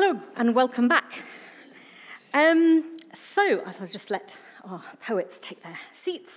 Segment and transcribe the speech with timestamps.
[0.00, 1.24] Hello and welcome back.
[2.32, 6.30] Um, so I'll just let our poets take their seats.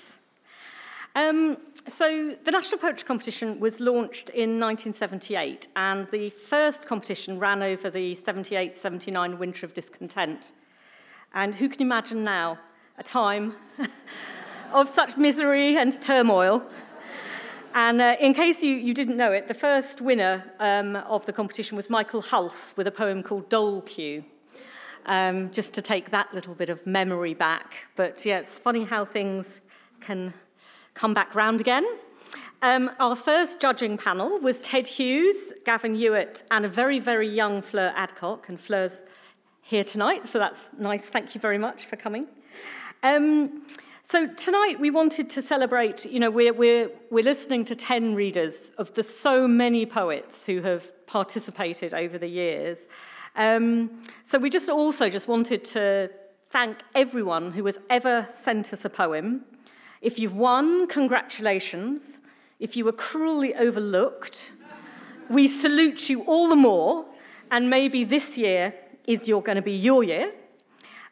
[1.13, 1.57] Um,
[1.87, 7.91] so the National Poetry Competition was launched in 1978 and the first competition ran over
[7.91, 10.53] the 78-79 winter of discontent.
[11.35, 12.57] And who can imagine now
[12.97, 13.53] a time
[14.73, 16.63] of such misery and turmoil
[17.73, 21.33] and uh, in case you, you didn't know it, the first winner um, of the
[21.33, 24.23] competition was Michael Hulse with a poem called Dole Queue.
[25.07, 27.73] Um, just to take that little bit of memory back.
[27.95, 29.47] But yeah, it's funny how things
[29.99, 30.31] can
[30.93, 31.85] come back round again.
[32.61, 37.63] Um, our first judging panel was Ted Hughes, Gavin Ewart, and a very, very young
[37.63, 38.47] Fleur Adcock.
[38.47, 39.01] And Fleur's
[39.63, 41.01] here tonight, so that's nice.
[41.01, 42.27] Thank you very much for coming.
[43.01, 43.65] Um,
[44.11, 48.73] so tonight we wanted to celebrate, you know, we're, we're, we're listening to 10 readers
[48.77, 52.79] of the so many poets who have participated over the years.
[53.37, 56.09] Um, so we just also just wanted to
[56.47, 59.45] thank everyone who has ever sent us a poem.
[60.01, 62.19] If you've won, congratulations.
[62.59, 64.51] If you were cruelly overlooked,
[65.29, 67.05] we salute you all the more,
[67.49, 68.73] and maybe this year
[69.07, 70.33] is going to be your year.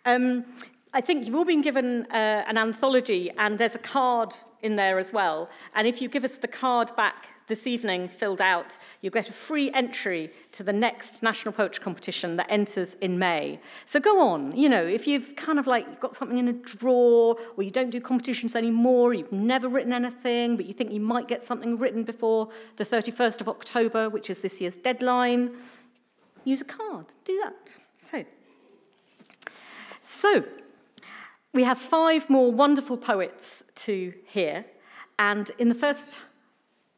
[0.06, 0.44] Um,
[0.92, 4.98] I think you've all been given uh, an anthology, and there's a card in there
[4.98, 5.48] as well.
[5.76, 9.32] And if you give us the card back this evening filled out, you'll get a
[9.32, 13.60] free entry to the next National Poetry Competition that enters in May.
[13.86, 17.38] So go on, you know, if you've kind of like got something in a drawer,
[17.56, 21.28] or you don't do competitions anymore, you've never written anything, but you think you might
[21.28, 25.52] get something written before the 31st of October, which is this year's deadline,
[26.46, 27.06] use a card.
[27.26, 27.76] Do that.
[27.96, 28.26] So,
[30.02, 30.46] so
[31.54, 34.66] we have five more wonderful poets to hear,
[35.18, 36.20] and in the first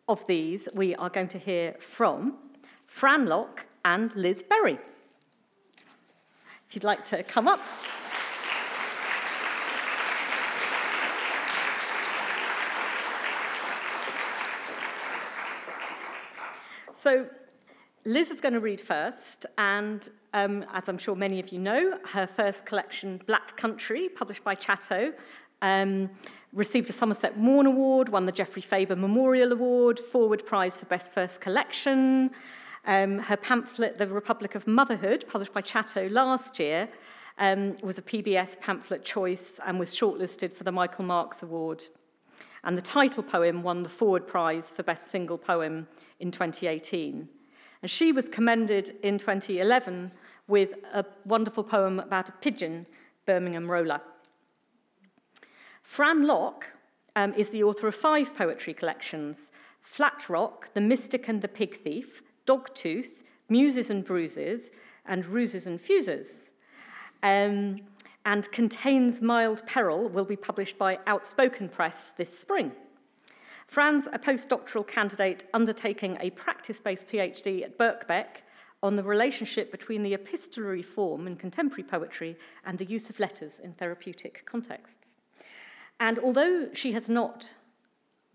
[0.09, 2.37] of these, we are going to hear from
[2.85, 4.77] Fran Lock and Liz Berry.
[6.67, 7.61] If you'd like to come up.
[16.95, 17.27] So,
[18.03, 21.99] Liz is going to read first, and um, as I'm sure many of you know,
[22.13, 25.13] her first collection, Black Country, published by Chatto,
[25.61, 26.09] um,
[26.51, 31.13] received a Somerset Maugham Award, won the Geoffrey Faber Memorial Award, Forward Prize for Best
[31.13, 32.31] First Collection.
[32.87, 36.89] Um, her pamphlet, The Republic of Motherhood, published by Chatto last year,
[37.37, 41.85] um, was a PBS pamphlet choice and was shortlisted for the Michael Marks Award.
[42.63, 45.87] And the title poem won the Forward Prize for Best Single Poem
[46.19, 47.29] in 2018.
[47.81, 50.11] And she was commended in 2011
[50.47, 52.85] with a wonderful poem about a pigeon,
[53.25, 54.01] Birmingham Roller.
[55.81, 56.67] Fran Lock
[57.15, 61.81] um, is the author of five poetry collections Flat Rock, The Mystic and the Pig
[61.83, 64.71] Thief, Dogtooth, Muses and Bruises,
[65.05, 66.51] and Ruses and Fuses.
[67.23, 67.81] Um,
[68.25, 72.71] and Contains Mild Peril will be published by Outspoken Press this spring.
[73.71, 78.43] Fran's a postdoctoral candidate undertaking a practice based PhD at Birkbeck
[78.83, 83.61] on the relationship between the epistolary form in contemporary poetry and the use of letters
[83.61, 85.15] in therapeutic contexts.
[86.01, 87.55] And although she has not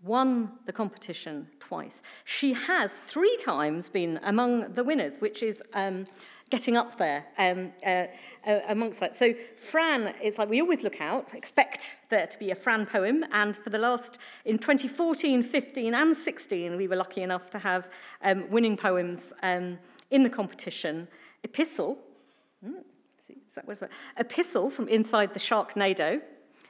[0.01, 6.07] won the competition twice, she has three times been among the winners, which is um,
[6.49, 8.05] getting up there um, uh,
[8.45, 9.15] uh, amongst that.
[9.15, 13.25] So Fran is like we always look out, expect there to be a Fran poem,
[13.31, 17.87] and for the last in 2014, 15, and 16, we were lucky enough to have
[18.23, 19.77] um, winning poems um,
[20.11, 21.07] in the competition.
[21.43, 21.97] Epistle,
[22.63, 22.73] hmm,
[23.27, 23.89] see, is that, that?
[24.17, 26.21] Epistle from inside the Sharknado,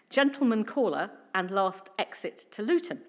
[0.09, 3.01] Gentleman Caller, and Last Exit to Luton.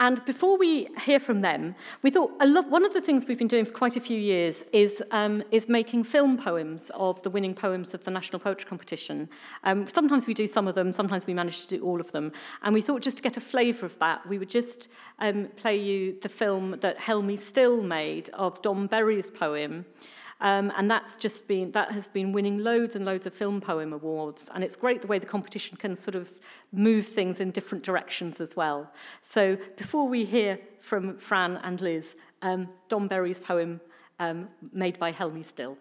[0.00, 3.46] And before we hear from them, we thought lot, one of the things we've been
[3.46, 7.54] doing for quite a few years is, um, is making film poems of the winning
[7.54, 9.28] poems of the National Poetry Competition.
[9.62, 12.32] Um, sometimes we do some of them, sometimes we manage to do all of them.
[12.62, 15.76] And we thought just to get a flavour of that, we would just um, play
[15.76, 19.84] you the film that Helmie Stil made of Dom Bury's poem.
[20.40, 23.92] Um, and that's just been that has been winning loads and loads of film poem
[23.92, 24.48] awards.
[24.54, 26.32] And it's great the way the competition can sort of
[26.72, 28.90] move things in different directions as well.
[29.22, 33.80] So before we hear from fran and liz um, dom bury's poem
[34.18, 35.76] um, made by helmie stil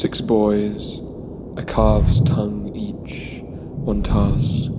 [0.00, 1.00] Six boys,
[1.56, 4.70] a calf's tongue each, one task,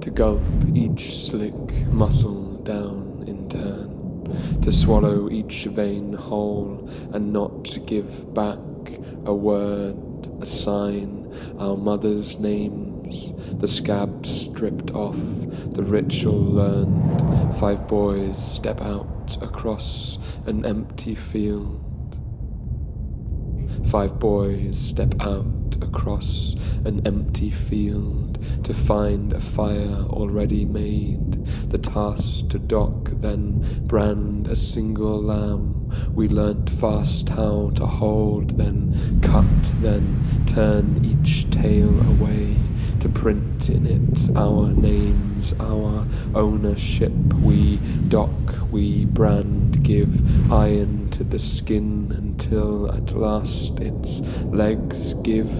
[0.00, 0.42] to gulp
[0.74, 8.58] each slick muscle down in turn, to swallow each vein whole and not give back
[9.26, 9.96] a word,
[10.40, 15.20] a sign, our mother's names, the scab stripped off,
[15.70, 21.89] the ritual learned, five boys step out across an empty field.
[23.84, 26.54] Five boys step out across
[26.84, 31.44] an empty field to find a fire already made.
[31.70, 35.90] The task to dock, then brand a single lamb.
[36.14, 39.44] We learnt fast how to hold, then cut,
[39.80, 42.56] then turn each tail away
[43.00, 47.12] to print in it our names, our ownership.
[47.42, 47.78] We
[48.08, 48.32] dock,
[48.70, 55.50] we brand, give iron the skin until at last its legs give.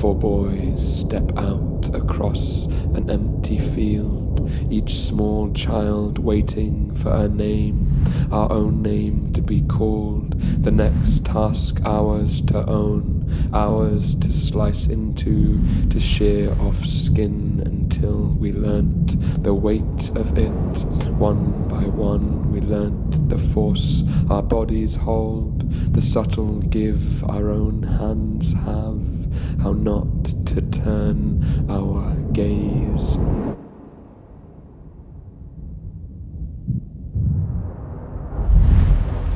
[0.00, 2.64] Four boys step out across
[2.94, 8.02] an empty field, each small child waiting for a name,
[8.32, 13.19] our own name to be called, the next task ours to own,
[13.52, 20.84] ours to slice into, to shear off skin until we learnt the weight of it.
[21.18, 27.82] One by one, we learnt the force our bodies hold, the subtle give our own
[27.82, 29.00] hands have
[29.62, 33.18] how not to turn our gaze.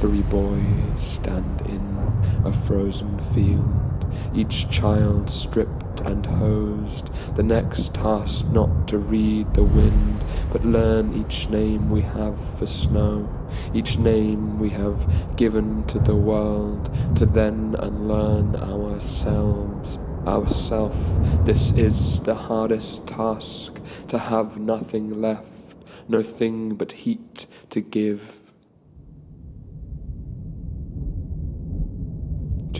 [0.04, 2.12] Three boys stand in
[2.44, 4.04] a frozen field,
[4.34, 7.08] each child stripped and hosed.
[7.36, 10.22] The next task not to read the wind,
[10.52, 13.26] but learn each name we have for snow,
[13.72, 20.98] each name we have given to the world, to then unlearn ourselves ourself.
[21.46, 25.76] This is the hardest task to have nothing left,
[26.08, 28.43] no thing but heat to give.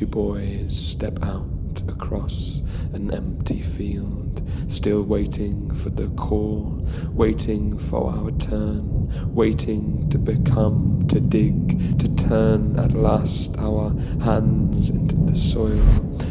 [0.04, 2.62] Boys step out across
[2.92, 11.04] an empty field, still waiting for the call, waiting for our turn, waiting to become,
[11.08, 13.90] to dig, to turn at last our
[14.20, 15.84] hands into the soil,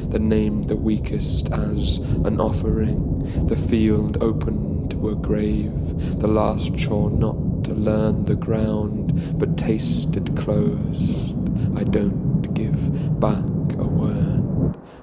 [0.10, 6.76] the name the weakest as an offering, the field open to a grave, the last
[6.78, 11.36] chore not to learn the ground, but taste it closed.
[11.78, 13.53] I don't give back.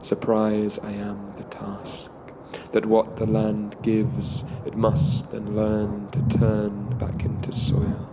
[0.02, 2.10] Surprise I am the task,
[2.72, 8.08] that what the land gives, it must then learn to turn back into soil.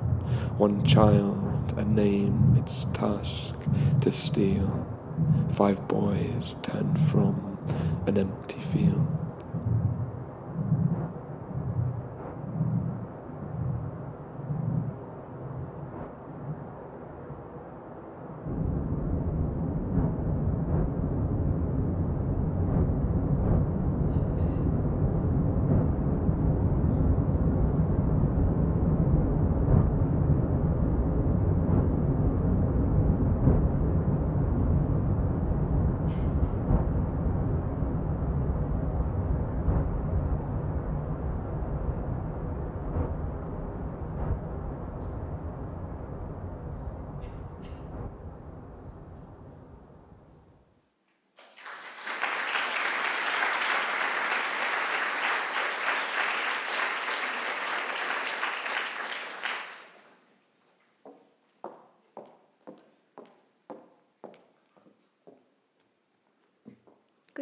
[0.58, 3.56] One child, a name, its task
[4.02, 4.86] to steal.
[5.50, 7.58] Five boys turned from
[8.06, 9.27] an empty field.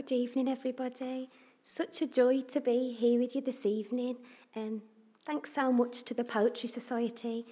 [0.08, 1.32] Good evening, everybody.
[1.64, 4.18] Such a joy to be here with you this evening.
[4.56, 4.84] Um,
[5.24, 7.44] thanks so much to the Poetry Society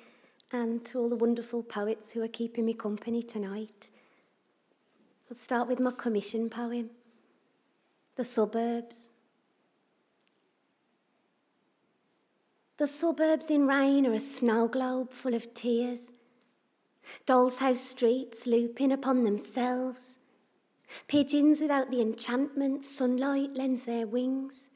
[0.51, 3.89] and to all the wonderful poets who are keeping me company tonight.
[5.31, 6.91] I'll start with my commission poem
[8.17, 9.09] The Suburbs.
[12.77, 16.11] The suburbs in rain are a snow globe full of tears.
[17.25, 20.19] Doll's house streets looping upon themselves
[21.07, 24.69] Pigeons without the enchantment sunlight lends their wings.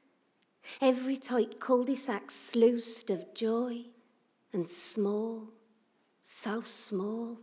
[0.81, 3.85] Every tight cul-de-sac sluiced of joy
[4.51, 5.49] and small,
[6.21, 7.37] so small.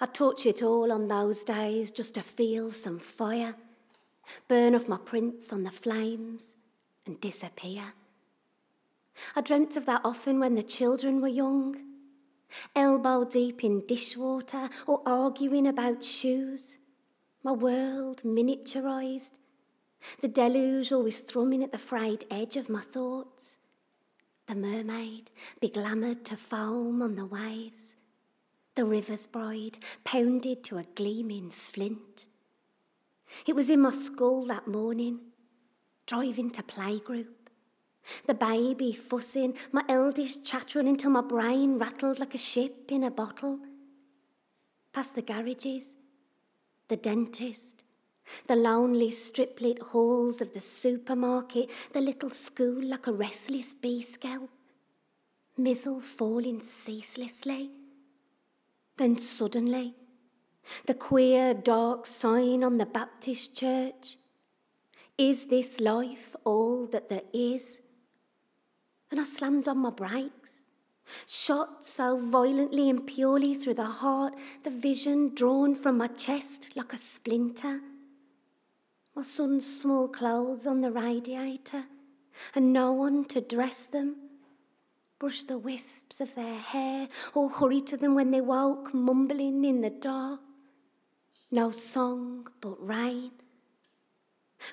[0.00, 3.54] I'd torch it all on those days just to feel some fire,
[4.48, 6.56] burn off my prints on the flames
[7.06, 7.92] and disappear.
[9.36, 11.76] I dreamt of that often when the children were young,
[12.74, 16.78] elbow deep in dishwater or arguing about shoes.
[17.44, 19.32] My world miniaturised,
[20.22, 23.58] the deluge always thrumming at the frayed edge of my thoughts.
[24.46, 27.96] The mermaid, beglamoured to foam on the waves.
[28.76, 32.28] The river's bride, pounded to a gleaming flint.
[33.46, 35.20] It was in my skull that morning,
[36.06, 37.26] driving to playgroup.
[38.26, 43.10] The baby fussing, my eldest chattering until my brain rattled like a ship in a
[43.10, 43.60] bottle.
[44.94, 45.94] Past the garages,
[46.88, 47.84] the dentist,
[48.46, 54.50] the lonely striplit halls of the supermarket, the little school like a restless bee scalp,
[55.56, 57.70] mizzle falling ceaselessly.
[58.96, 59.94] Then suddenly,
[60.86, 64.16] the queer dark sign on the Baptist church.
[65.16, 67.82] Is this life all that there is?
[69.10, 70.63] And I slammed on my brakes,
[71.26, 76.92] shot so violently and purely through the heart, the vision drawn from my chest like
[76.92, 77.80] a splinter
[79.14, 81.84] my son's small clothes on the radiator,
[82.54, 84.16] and no one to dress them,
[85.20, 89.82] brush the wisps of their hair, or hurry to them when they woke, mumbling in
[89.82, 90.40] the dark.
[91.52, 93.30] No song but rain.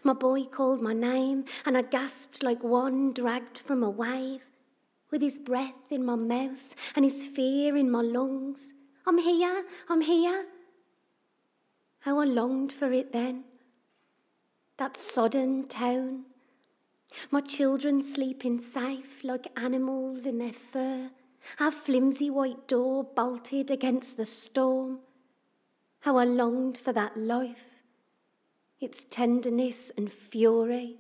[0.04, 4.44] My boy called my name, and I gasped like one dragged from a wave,
[5.12, 8.74] with his breath in my mouth and his fear in my lungs.
[9.06, 10.46] I'm here, I'm here.
[12.00, 13.44] How I longed for it then
[14.78, 16.24] that sodden town.
[17.30, 21.12] My children sleeping safe like animals in their fur.
[21.60, 25.02] Our flimsy white door bolted against the storm.
[26.00, 27.84] How I longed for that life,
[28.80, 30.98] its tenderness and fury,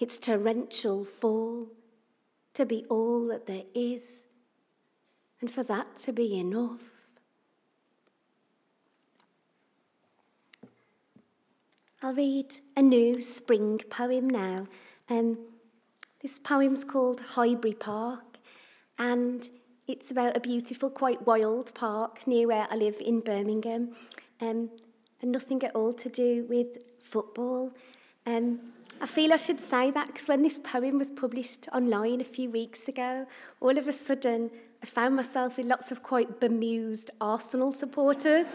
[0.00, 1.68] its torrential fall,
[2.54, 4.24] to be all that there is,
[5.40, 6.92] and for that to be enough.
[12.02, 14.66] I'll read a new spring poem now.
[15.08, 15.38] Um,
[16.20, 18.38] this poem's called Highbury Park,
[18.98, 19.48] and
[19.86, 23.94] it's about a beautiful, quite wild park near where I live in Birmingham,
[24.40, 24.70] um,
[25.20, 27.72] and nothing at all to do with football.
[28.26, 28.71] Um,
[29.02, 32.48] I feel I should say that because when this poem was published online a few
[32.48, 33.26] weeks ago,
[33.58, 34.48] all of a sudden
[34.80, 38.46] I found myself with lots of quite bemused Arsenal supporters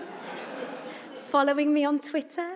[1.19, 2.53] following me on Twitter.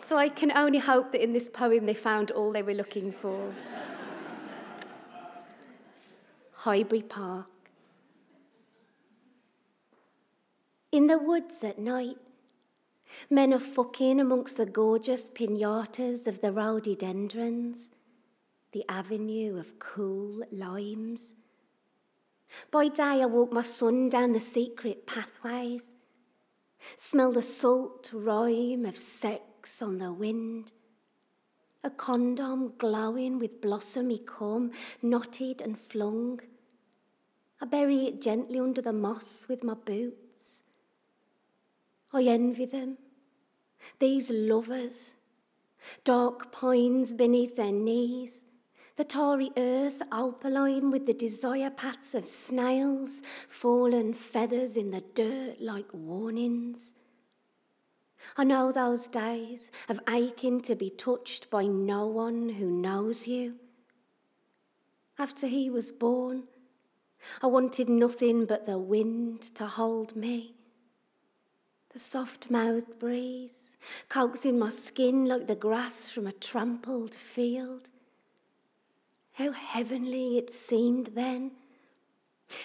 [0.00, 3.10] So I can only hope that in this poem they found all they were looking
[3.10, 3.52] for.
[6.52, 7.50] Highbury Park.
[10.92, 12.18] In the woods at night,
[13.28, 17.90] men are fucking amongst the gorgeous pinatas of the rhododendrons,
[18.72, 21.34] the avenue of cool limes.
[22.70, 25.94] By day, I walk my son down the secret pathways,
[26.96, 30.72] smell the salt rime of sex on the wind.
[31.82, 36.40] A condom glowing with blossomy comb, knotted and flung.
[37.60, 40.19] I bury it gently under the moss with my boots.
[42.12, 42.98] I envy them,
[43.98, 45.14] these lovers,
[46.04, 48.44] dark pines beneath their knees,
[48.96, 55.60] the tarry earth opaline with the desire paths of snails, fallen feathers in the dirt
[55.60, 56.94] like warnings.
[58.36, 63.54] I know those days of aching to be touched by no one who knows you.
[65.18, 66.44] After he was born,
[67.42, 70.56] I wanted nothing but the wind to hold me.
[71.92, 73.70] The soft mouthed breeze
[74.08, 77.90] coaxing my skin like the grass from a trampled field.
[79.32, 81.52] How heavenly it seemed then.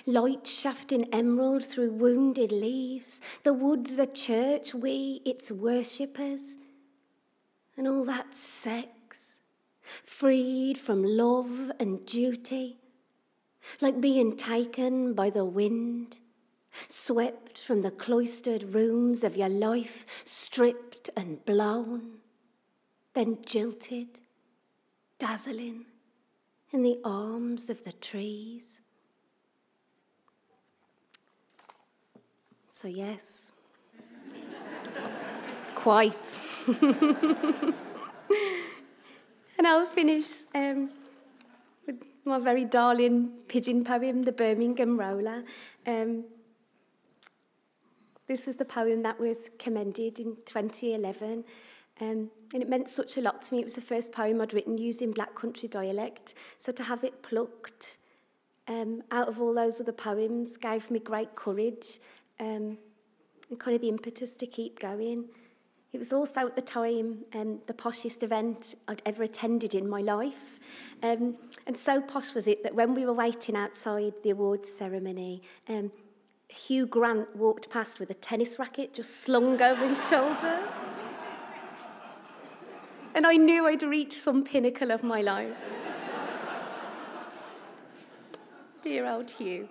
[0.05, 6.57] Light shafting emerald through wounded leaves, the woods a church, we its worshippers,
[7.77, 9.41] and all that sex,
[10.03, 12.79] freed from love and duty,
[13.79, 16.17] like being taken by the wind,
[16.87, 22.19] swept from the cloistered rooms of your life, stripped and blown,
[23.13, 24.19] then jilted,
[25.17, 25.85] dazzling
[26.71, 28.81] in the arms of the trees.
[32.67, 33.53] So, yes.
[35.75, 36.37] Quite.
[39.57, 40.89] and I'll finish um,
[41.87, 45.45] with my very darling pigeon poem, The Birmingham Roller.
[45.87, 46.25] Um,
[48.27, 51.43] this was the poem that was commended in 2011.
[52.01, 53.61] Um, and it meant such a lot to me.
[53.61, 56.33] It was the first poem I'd written using black country dialect.
[56.57, 57.97] So to have it plucked
[58.67, 61.99] um, out of all those other poems gave me great courage
[62.39, 62.77] um,
[63.49, 65.25] and kind of the impetus to keep going.
[65.93, 70.01] It was also at the time um, the poshest event I'd ever attended in my
[70.01, 70.59] life.
[71.01, 75.41] Um, and so posh was it that when we were waiting outside the awards ceremony,
[75.69, 75.91] um,
[76.47, 80.67] Hugh Grant walked past with a tennis racket just slung over his shoulder.
[83.13, 85.55] And I knew I'd reached some pinnacle of my life.
[88.81, 89.69] Dear old Hugh.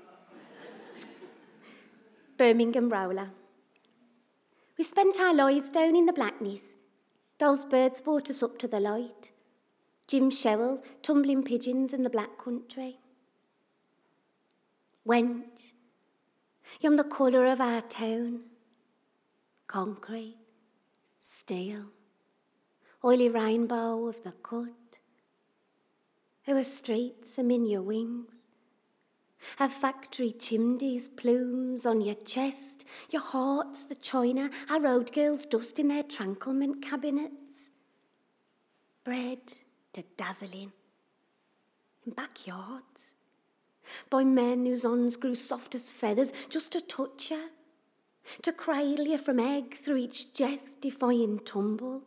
[2.36, 3.30] Birmingham Roller.
[4.76, 6.74] We spent our lives down in the blackness.
[7.38, 9.30] Those birds brought us up to the light.
[10.06, 12.98] Jim Shewell, tumbling pigeons in the black country.
[15.06, 15.72] Wench,
[16.80, 18.40] you're the colour of our town.
[19.66, 20.38] Concrete,
[21.18, 21.86] steel,
[23.04, 25.00] oily rainbow of the cut.
[26.46, 28.48] Our streets are in your wings.
[29.58, 35.78] our factory chimneys, plumes on your chest, your heart's the china, our road girls dust
[35.78, 37.70] in their tranquilment cabinets.
[39.04, 39.40] Bread
[39.92, 40.72] to dazzling
[42.06, 43.13] in backyards
[44.10, 47.50] by men whose ons grew soft as feathers just to touch you,
[48.42, 52.02] to cradle you from egg through each death defying tumble.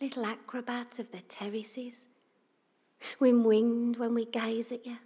[0.00, 2.06] Little acrobat of the terraces,
[3.18, 4.98] when winged when we gaze at you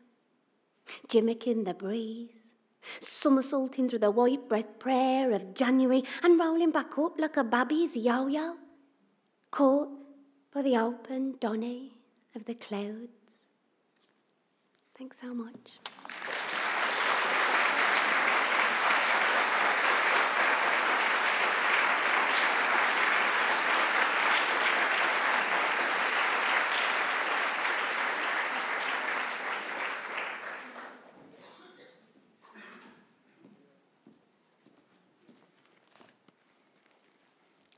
[1.09, 2.54] Jimmicking the breeze,
[3.00, 7.97] somersaulting through the white breath prayer of January and rolling back up like a baby's
[7.97, 8.56] yo yo,
[9.50, 9.88] caught
[10.52, 11.94] by the open donny
[12.35, 13.22] of the clouds.
[15.02, 15.80] Thanks so much.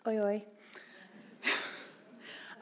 [0.07, 0.45] Oi, oi.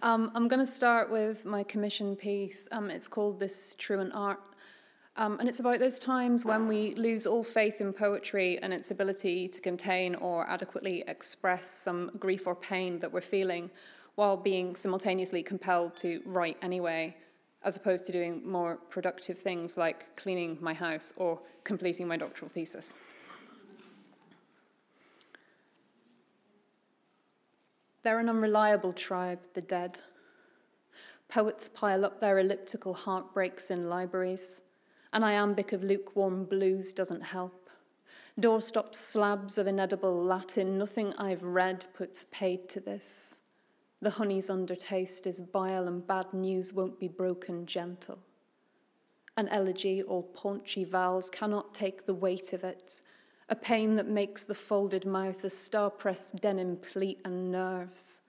[0.02, 2.68] um, I'm going to start with my commission piece.
[2.70, 4.38] Um, it's called This Truant Art.
[5.16, 8.90] Um, and it's about those times when we lose all faith in poetry and its
[8.90, 13.70] ability to contain or adequately express some grief or pain that we're feeling
[14.14, 17.14] while being simultaneously compelled to write anyway,
[17.62, 22.50] as opposed to doing more productive things like cleaning my house or completing my doctoral
[22.50, 22.94] thesis.
[28.02, 29.98] They're an unreliable tribe, the dead.
[31.28, 34.62] Poets pile up their elliptical heartbreaks in libraries.
[35.12, 37.68] An iambic of lukewarm blues doesn't help.
[38.40, 43.40] Doorstop slabs of inedible Latin, nothing I've read puts paid to this.
[44.00, 48.18] The honey's undertaste is bile, and bad news won't be broken gentle.
[49.36, 53.02] An elegy, all paunchy vowels, cannot take the weight of it,
[53.50, 58.22] a pain that makes the folded mouth a star pressed denim pleat and nerves.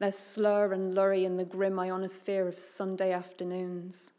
[0.00, 4.12] There's slur and lurry in the grim ionosphere of Sunday afternoons.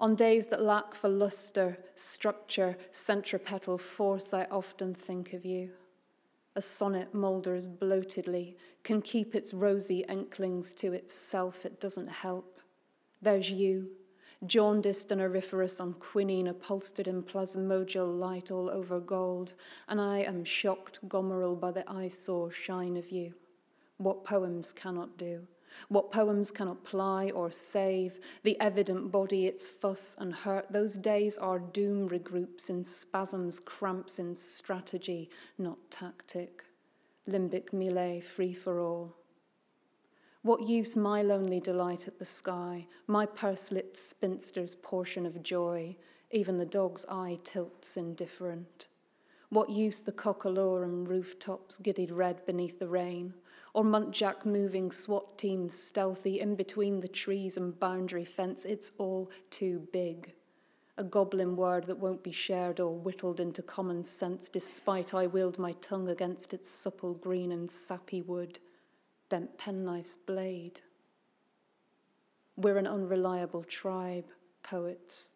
[0.00, 5.70] On days that lack for luster, structure, centripetal force, I often think of you.
[6.54, 12.60] A sonnet moulders bloatedly, can keep its rosy inklings to itself, it doesn't help.
[13.20, 13.90] There's you,
[14.46, 19.54] jaundiced and auriferous on quinine, upholstered in plasmodial light all over gold,
[19.88, 23.34] and I am shocked gomeril by the eyesore shine of you.
[23.96, 25.46] What poems cannot do,
[25.88, 31.38] what poems cannot ply or save, the evident body, its fuss and hurt, those days
[31.38, 36.64] are doom regroups in spasms, cramps in strategy, not tactic.
[37.28, 39.14] Limbic melee, free for all.
[40.42, 45.96] What use my lonely delight at the sky, my purse lipped spinster's portion of joy,
[46.30, 48.88] even the dog's eye tilts indifferent?
[49.50, 53.34] What use the cockalorum rooftops giddied red beneath the rain,
[53.78, 58.64] or muntjac moving SWAT teams stealthy in between the trees and boundary fence?
[58.64, 60.32] It's all too big.
[60.96, 65.60] A goblin word that won't be shared or whittled into common sense, despite I wield
[65.60, 68.58] my tongue against its supple green and sappy wood
[69.28, 70.80] bent penknife's blade.
[72.56, 74.26] We're an unreliable tribe,
[74.64, 75.30] poets,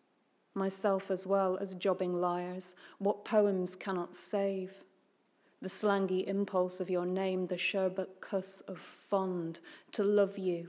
[0.53, 4.83] myself as well as jobbing liars, what poems cannot save.
[5.63, 9.61] The slangy impulse of your name, the sherbet cuss of fond,
[9.93, 10.69] to love you,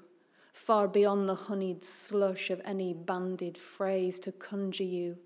[0.53, 5.17] far beyond the honeyed slush of any banded phrase, to conjure you,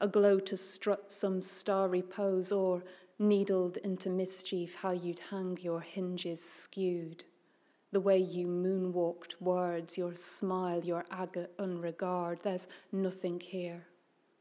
[0.00, 2.84] a glow to strut some starry pose, or
[3.18, 7.24] needled into mischief how you'd hang your hinges skewed
[7.94, 12.40] the way you moonwalked words, your smile, your agate unregard.
[12.42, 13.86] There's nothing here.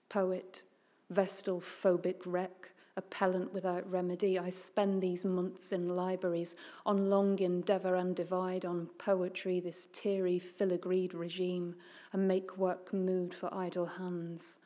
[0.09, 0.63] Poet,
[1.11, 4.37] vestal phobic wreck, appellant without remedy.
[4.37, 10.39] I spend these months in libraries on long endeavour and divide on poetry, this teary,
[10.39, 11.75] filigreed regime,
[12.13, 14.59] a make work mood for idle hands.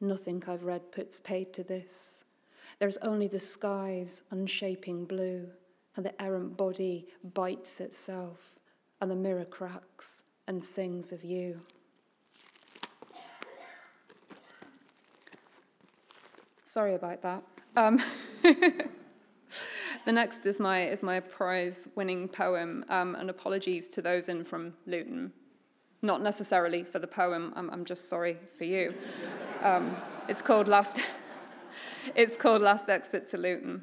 [0.00, 2.24] Nothing I've read puts paid to this.
[2.78, 5.48] There's only the sky's unshaping blue,
[5.96, 8.54] and the errant body bites itself,
[9.00, 11.60] and the mirror cracks and sings of you.
[16.64, 17.42] Sorry about that.
[17.76, 18.00] Um,
[18.42, 24.74] the next is my is my prize-winning poem, um, and apologies to those in from
[24.86, 25.32] Luton.
[26.02, 27.52] Not necessarily for the poem.
[27.56, 28.94] I'm, I'm just sorry for you.
[29.62, 29.96] Um,
[30.28, 31.00] it's called Last.
[32.14, 33.82] it's called Last Exit to Luton.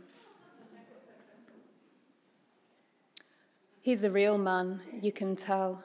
[3.87, 5.81] He's a real man, you can tell.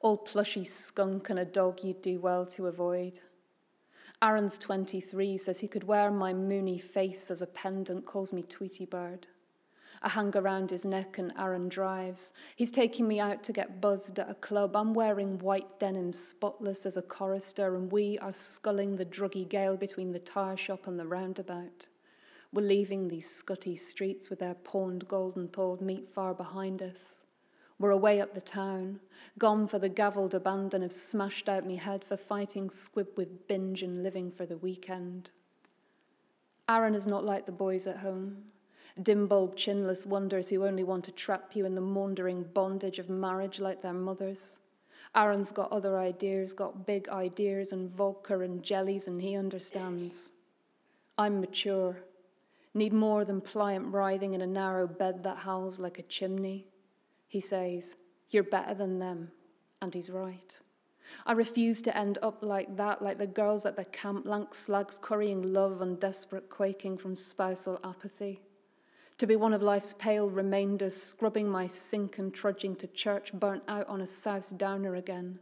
[0.00, 3.20] All plushy skunk and a dog you'd do well to avoid.
[4.22, 8.84] Aaron's 23, says he could wear my moony face as a pendant, calls me Tweety
[8.84, 9.26] Bird.
[10.02, 12.34] I hang around his neck and Aaron drives.
[12.56, 14.76] He's taking me out to get buzzed at a club.
[14.76, 19.78] I'm wearing white denim, spotless as a chorister, and we are sculling the druggy gale
[19.78, 21.88] between the tyre shop and the roundabout.
[22.52, 27.24] We're leaving these scutty streets with their pawned golden thawed meat far behind us
[27.80, 29.00] were away up the town,
[29.38, 33.82] gone for the gavelled abandon of smashed out me head for fighting squib with binge
[33.82, 35.30] and living for the weekend.
[36.68, 38.36] Aaron is not like the boys at home,
[39.02, 43.08] dim bulb chinless wonders who only want to trap you in the maundering bondage of
[43.08, 44.60] marriage like their mothers.
[45.16, 50.32] Aaron's got other ideas, got big ideas and vodka and jellies, and he understands.
[51.16, 51.96] I'm mature,
[52.74, 56.66] need more than pliant writhing in a narrow bed that howls like a chimney.
[57.30, 57.94] He says,
[58.30, 59.30] You're better than them.
[59.80, 60.60] And he's right.
[61.24, 64.98] I refuse to end up like that, like the girls at the camp, lank slugs
[65.00, 68.40] currying love and desperate quaking from spousal apathy.
[69.18, 73.62] To be one of life's pale remainders, scrubbing my sink and trudging to church, burnt
[73.68, 75.38] out on a souse downer again.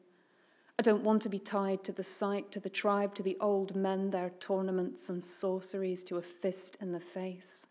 [0.79, 3.75] I don't want to be tied to the site, to the tribe, to the old
[3.75, 7.67] men, their tournaments and sorceries, to a fist in the face.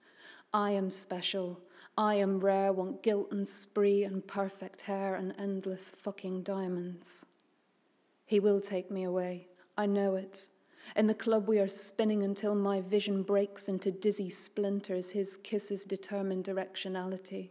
[0.53, 1.62] I am special,
[1.99, 7.25] I am rare, want guilt and spree and perfect hair and endless fucking diamonds.
[8.27, 9.47] He will take me away.
[9.77, 10.51] I know it.
[10.95, 15.86] In the club, we are spinning until my vision breaks into dizzy splinters, his kisses
[15.86, 17.49] determine directionality.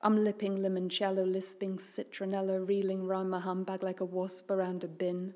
[0.00, 5.34] I'm lipping limoncello, lisping citronella, reeling round my handbag like a wasp around a bin.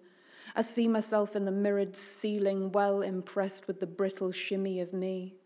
[0.57, 5.37] I see myself in the mirrored ceiling, well impressed with the brittle shimmy of me.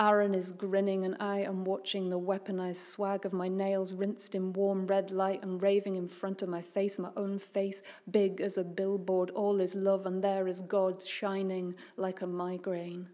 [0.00, 4.52] Aaron is grinning, and I am watching the weaponized swag of my nails rinsed in
[4.52, 8.58] warm red light and raving in front of my face, my own face, big as
[8.58, 9.30] a billboard.
[9.30, 13.08] All is love, and there is God shining like a migraine.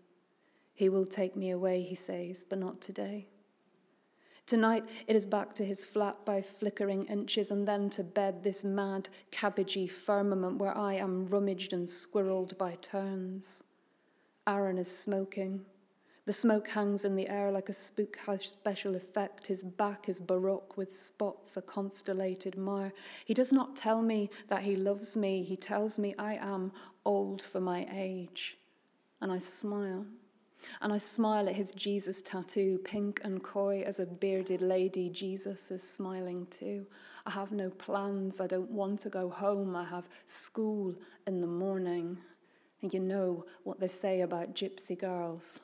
[0.74, 3.26] He will take me away, he says, but not today.
[4.46, 8.64] Tonight it is back to his flat by flickering inches, and then to bed, this
[8.64, 13.62] mad, cabbagey firmament where I am rummaged and squirreled by turns.
[14.48, 15.64] Aaron is smoking.
[16.30, 19.48] The smoke hangs in the air like a spook house special effect.
[19.48, 22.92] His back is baroque with spots, a constellated mire.
[23.24, 25.42] He does not tell me that he loves me.
[25.42, 26.70] He tells me I am
[27.04, 28.56] old for my age.
[29.20, 30.06] And I smile.
[30.80, 35.10] And I smile at his Jesus tattoo, pink and coy as a bearded lady.
[35.10, 36.86] Jesus is smiling too.
[37.26, 38.40] I have no plans.
[38.40, 39.74] I don't want to go home.
[39.74, 40.94] I have school
[41.26, 42.18] in the morning.
[42.82, 45.62] And you know what they say about gypsy girls.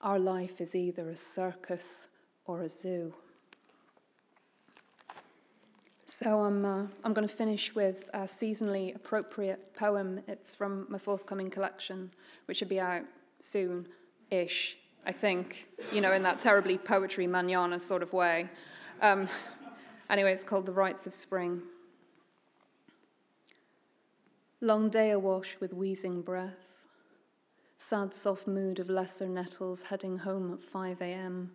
[0.00, 2.08] Our life is either a circus
[2.46, 3.12] or a zoo.
[6.06, 10.20] So I'm, uh, I'm going to finish with a seasonally appropriate poem.
[10.28, 12.12] It's from my forthcoming collection,
[12.46, 13.02] which should be out
[13.40, 13.88] soon
[14.30, 18.48] ish, I think, you know, in that terribly poetry manana sort of way.
[19.02, 19.28] Um,
[20.08, 21.62] anyway, it's called The Rites of Spring.
[24.60, 26.67] Long day awash with wheezing breath
[27.80, 31.52] sad soft mood of lesser nettles heading home at 5 a.m.,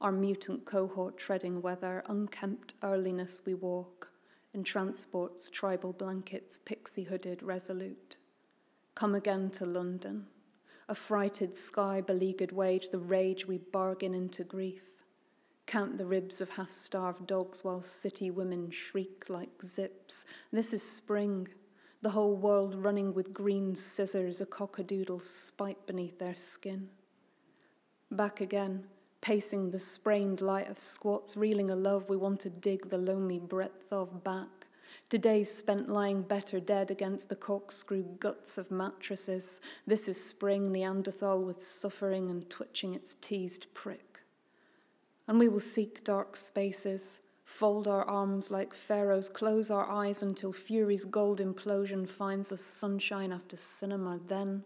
[0.00, 4.08] our mutant cohort treading weather, unkempt earliness we walk,
[4.54, 8.16] in transports, tribal blankets, pixie hooded, resolute.
[8.94, 10.26] Come again to London,
[10.88, 14.82] a frighted sky beleaguered wage, the rage we bargain into grief.
[15.66, 20.24] Count the ribs of half starved dogs while city women shriek like zips.
[20.52, 21.48] This is spring
[22.06, 26.88] the whole world running with green scissors, a cockadoodle spite beneath their skin.
[28.12, 28.84] Back again,
[29.20, 33.40] pacing the sprained light of squats, reeling a love we want to dig the lonely
[33.40, 34.68] breadth of back.
[35.08, 39.60] Today's spent lying better dead against the corkscrew guts of mattresses.
[39.84, 44.20] This is spring Neanderthal with suffering and twitching its teased prick.
[45.26, 50.52] And we will seek dark spaces, fold our arms like pharaohs, close our eyes until
[50.52, 52.60] fury's gold implosion finds us.
[52.60, 54.20] Sunshine after cinema.
[54.26, 54.64] Then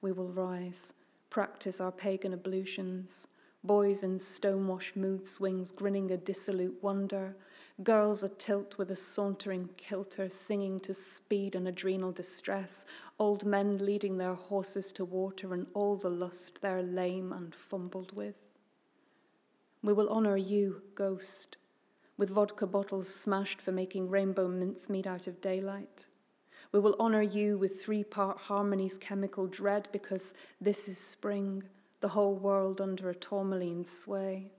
[0.00, 0.94] we will rise,
[1.28, 3.26] practice our pagan ablutions,
[3.64, 7.36] boys in stonewash mood swings, grinning a dissolute wonder.
[7.82, 12.86] Girls atilt with a sauntering kilter, singing to speed and adrenal distress,
[13.18, 18.14] old men leading their horses to water, and all the lust they're lame and fumbled
[18.14, 18.36] with.
[19.82, 21.56] We will honour you, ghost,
[22.20, 26.06] with vodka bottles smashed for making rainbow mincemeat out of daylight.
[26.70, 31.64] We will honour you with three part harmony's chemical dread because this is spring,
[32.00, 34.52] the whole world under a tourmaline sway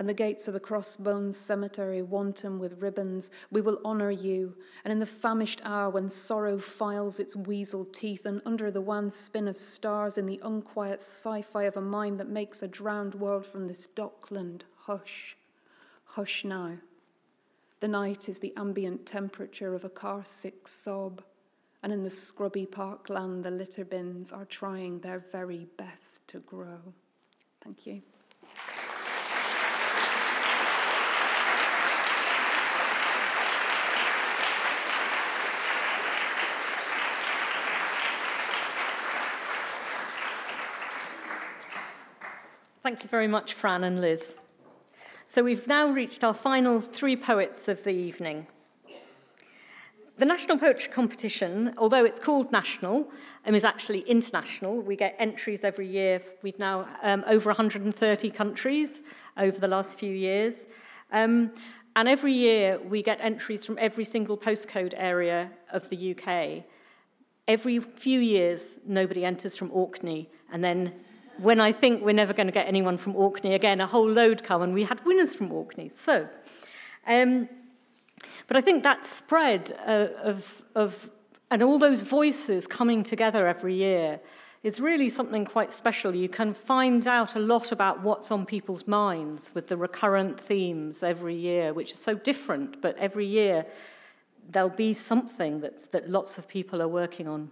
[0.00, 4.56] and the gates of the crossbones cemetery wanton with ribbons, we will honour you.
[4.82, 9.10] And in the famished hour when sorrow files its weasel teeth, and under the wan
[9.10, 13.14] spin of stars in the unquiet sci fi of a mind that makes a drowned
[13.14, 15.36] world from this dockland, hush,
[16.14, 16.72] hush now.
[17.78, 21.22] The night is the ambient temperature of a car sick sob,
[21.82, 26.80] and in the scrubby parkland, the litter bins are trying their very best to grow.
[27.62, 28.02] Thank you.
[42.82, 44.36] Thank you very much, Fran and Liz.
[45.32, 48.48] So we've now reached our final three poets of the evening.
[50.18, 53.08] The National Poetry Competition, although it's called national,
[53.46, 54.80] um, is actually international.
[54.80, 56.20] We get entries every year.
[56.42, 59.02] We've now um, over 130 countries
[59.36, 60.66] over the last few years.
[61.12, 61.52] Um,
[61.94, 66.64] and every year we get entries from every single postcode area of the UK.
[67.46, 70.92] Every few years, nobody enters from Orkney, and then
[71.40, 74.42] when I think we're never going to get anyone from Orkney again, a whole load
[74.42, 75.90] come, and we had winners from Orkney.
[75.96, 76.28] So,
[77.06, 77.48] um,
[78.46, 81.08] but I think that spread uh, of, of,
[81.50, 84.20] and all those voices coming together every year
[84.62, 86.14] is really something quite special.
[86.14, 91.02] You can find out a lot about what's on people's minds with the recurrent themes
[91.02, 93.64] every year, which is so different, but every year
[94.50, 97.50] there'll be something that, that lots of people are working on.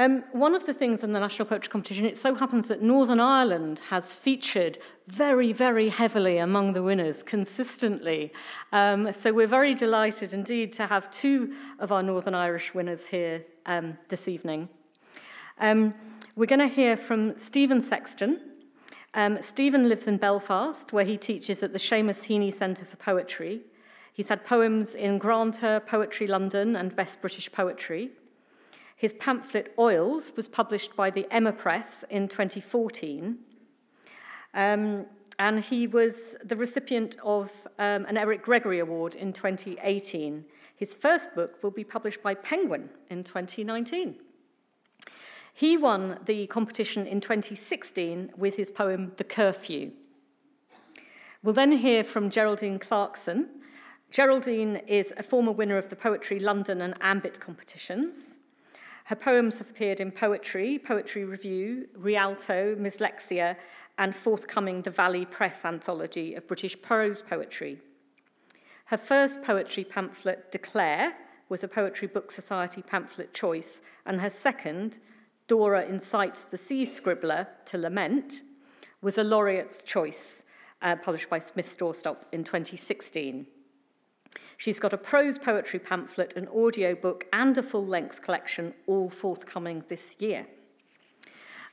[0.00, 3.18] Um, one of the things in the National Poetry Competition, it so happens that Northern
[3.18, 8.32] Ireland has featured very, very heavily among the winners consistently.
[8.70, 13.44] Um, so we're very delighted indeed to have two of our Northern Irish winners here
[13.66, 14.68] um, this evening.
[15.58, 15.94] Um,
[16.36, 18.40] we're going to hear from Stephen Sexton.
[19.14, 23.62] Um, Stephen lives in Belfast, where he teaches at the Seamus Heaney Centre for Poetry.
[24.12, 28.12] He's had poems in Granta, Poetry London, and Best British Poetry.
[28.98, 33.38] His pamphlet Oils was published by the Emma Press in 2014.
[34.54, 35.06] Um,
[35.38, 40.44] and he was the recipient of um, an Eric Gregory Award in 2018.
[40.74, 44.16] His first book will be published by Penguin in 2019.
[45.54, 49.92] He won the competition in 2016 with his poem The Curfew.
[51.44, 53.48] We'll then hear from Geraldine Clarkson.
[54.10, 58.37] Geraldine is a former winner of the Poetry London and Ambit competitions.
[59.08, 63.56] Her poems have appeared in Poetry, Poetry Review, Rialto, Mslexia,
[63.96, 67.78] and forthcoming The Valley Press anthology of British prose poetry.
[68.84, 71.14] Her first poetry pamphlet, Declare,
[71.48, 74.98] was a Poetry Book Society pamphlet choice, and her second,
[75.46, 78.42] Dora Incites the Sea Scribbler to Lament,
[79.00, 80.42] was a laureate's choice,
[80.82, 83.46] uh, published by Smith Doorstop in 2016.
[84.56, 89.08] She's got a prose poetry pamphlet, an audio book, and a full length collection, all
[89.08, 90.46] forthcoming this year.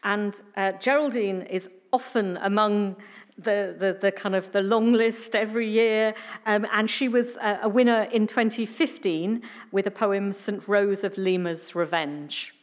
[0.04, 2.96] And uh, Geraldine is often among
[3.38, 6.14] the, the, the, kind of the long list every year.
[6.46, 9.42] Um, and she was a, a winner in 2015
[9.72, 10.68] with a poem, St.
[10.68, 12.54] Rose of Lima's Revenge.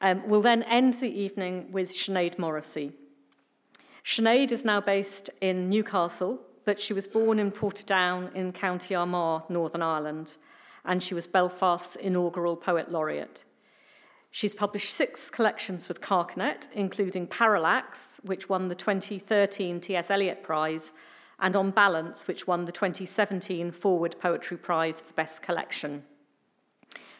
[0.00, 2.92] Um, we'll then end the evening with Sinead Morrissey.
[4.04, 9.48] Sinead is now based in Newcastle but she was born in Portadown in County Armagh,
[9.48, 10.36] Northern Ireland,
[10.84, 13.46] and she was Belfast's inaugural Poet Laureate.
[14.30, 20.10] She's published six collections with Carcanet, including Parallax, which won the 2013 T.S.
[20.10, 20.92] Eliot Prize,
[21.40, 26.02] and On Balance, which won the 2017 Forward Poetry Prize for Best Collection.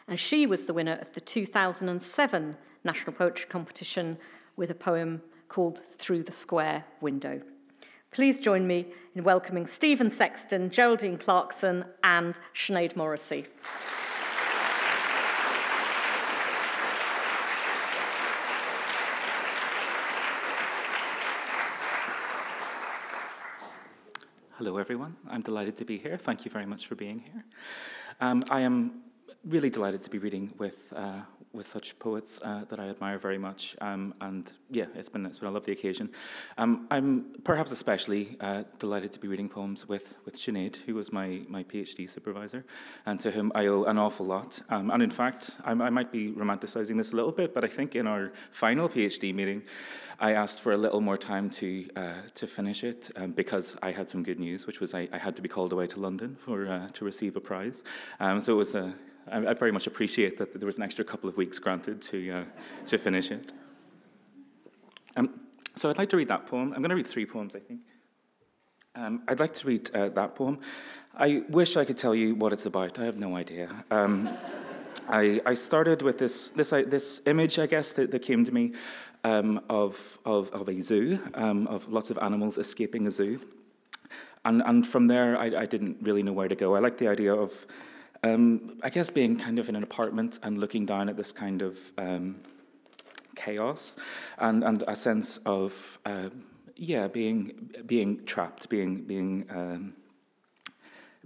[0.06, 4.18] And she was the winner of the 2007 National Poetry Competition
[4.56, 7.40] with a poem called Through the Square Window.
[8.10, 13.46] Please join me in welcoming Stephen Sexton, Geraldine Clarkson, and Sinead Morrissey.
[24.56, 25.14] Hello, everyone.
[25.28, 26.16] I'm delighted to be here.
[26.16, 27.44] Thank you very much for being here.
[28.20, 29.02] Um, I am
[29.44, 31.20] really delighted to be reading with uh,
[31.52, 33.76] with such poets uh, that I admire very much.
[33.80, 36.10] Um, and yeah, it's been it's been a lovely occasion.
[36.56, 41.12] Um, I'm perhaps especially uh, delighted to be reading poems with with Sinead, who was
[41.12, 42.64] my my PhD supervisor,
[43.06, 44.60] and to whom I owe an awful lot.
[44.68, 47.68] Um, and in fact, I, I might be romanticizing this a little bit, but I
[47.68, 49.62] think in our final PhD meeting,
[50.20, 53.92] I asked for a little more time to uh, to finish it um, because I
[53.92, 56.36] had some good news, which was I, I, had to be called away to London
[56.44, 57.82] for uh, to receive a prize.
[58.20, 58.94] Um, so it was a
[59.30, 62.30] I, I, very much appreciate that there was an extra couple of weeks granted to,
[62.30, 62.44] uh,
[62.86, 63.52] to finish it.
[65.16, 65.40] Um,
[65.74, 66.72] so I'd like to read that poem.
[66.72, 67.80] I'm going to read three poems, I think.
[68.94, 70.58] Um, I'd like to read uh, that poem.
[71.16, 72.98] I wish I could tell you what it's about.
[72.98, 73.84] I have no idea.
[73.90, 74.28] Um,
[75.08, 78.52] I, I, started with this, this, uh, this image, I guess, that, that came to
[78.52, 78.72] me
[79.24, 83.40] um, of, of, of, a zoo, um, of lots of animals escaping a zoo.
[84.44, 86.74] And, and from there, I, I, didn't really know where to go.
[86.74, 87.66] I like the idea of
[88.22, 91.62] um, I guess being kind of in an apartment and looking down at this kind
[91.62, 92.36] of um,
[93.36, 93.94] chaos
[94.38, 96.28] and, and a sense of, uh,
[96.76, 99.94] yeah, being, being trapped, being, being, um,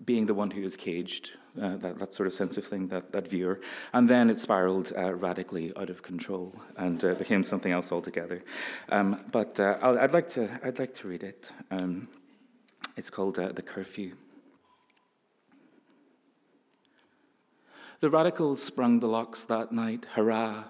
[0.04, 3.12] being the one who is caged, uh, that, that sort of sense of thing, that,
[3.12, 3.60] that viewer.
[3.92, 8.42] And then it spiraled uh, radically out of control and uh, became something else altogether.
[8.88, 11.50] Um, but uh, i would like to, I'd like to read it.
[11.70, 12.08] Um,
[12.96, 14.12] it's called uh, The Curfew.
[18.02, 20.64] The radicals sprung the locks that night, hurrah,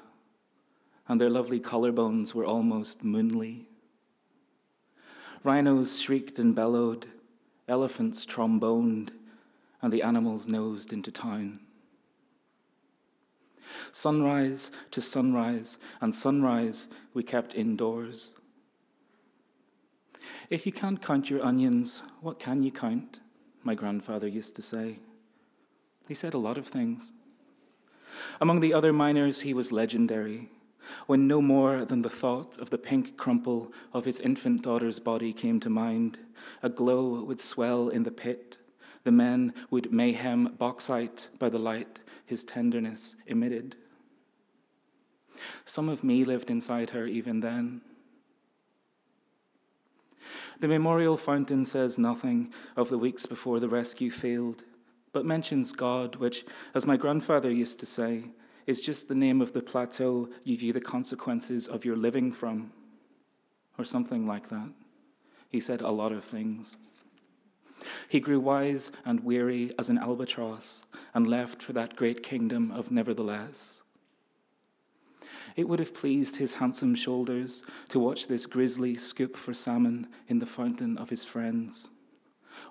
[1.08, 3.68] and their lovely collarbones were almost moonly.
[5.42, 7.06] Rhinos shrieked and bellowed,
[7.66, 9.12] elephants tromboned,
[9.80, 11.60] and the animals nosed into town.
[13.92, 18.34] Sunrise to sunrise and sunrise we kept indoors.
[20.50, 23.20] If you can't count your onions, what can you count?
[23.62, 24.98] My grandfather used to say.
[26.06, 27.10] He said a lot of things.
[28.40, 30.50] Among the other miners, he was legendary.
[31.06, 35.32] When no more than the thought of the pink crumple of his infant daughter's body
[35.32, 36.18] came to mind,
[36.62, 38.58] a glow would swell in the pit.
[39.04, 43.76] The men would mayhem bauxite by the light his tenderness emitted.
[45.64, 47.80] Some of me lived inside her even then.
[50.60, 54.62] The memorial fountain says nothing of the weeks before the rescue failed
[55.12, 56.44] but mentions God, which,
[56.74, 58.24] as my grandfather used to say,
[58.66, 62.72] is just the name of the plateau you view the consequences of your living from,
[63.78, 64.70] or something like that.
[65.48, 66.78] He said a lot of things.
[68.08, 72.90] He grew wise and weary as an albatross and left for that great kingdom of
[72.90, 73.80] nevertheless.
[75.56, 80.38] It would have pleased his handsome shoulders to watch this grizzly scoop for salmon in
[80.38, 81.88] the fountain of his friends,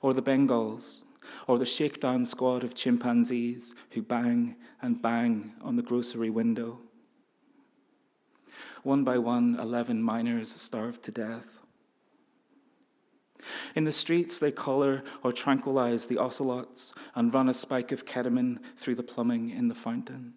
[0.01, 1.01] or the Bengals
[1.47, 6.79] or the shakedown squad of chimpanzees who bang and bang on the grocery window.
[8.83, 11.59] One by one, 11 miners starved to death.
[13.75, 18.59] In the streets, they collar or tranquilize the ocelots and run a spike of ketamine
[18.75, 20.33] through the plumbing in the fountain.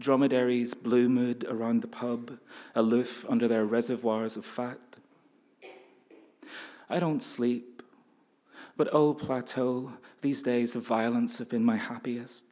[0.00, 2.38] Dromedaries blue mood around the pub,
[2.74, 4.78] aloof under their reservoirs of fat.
[6.88, 7.69] I don't sleep
[8.80, 12.46] but oh, plateau, these days of violence have been my happiest.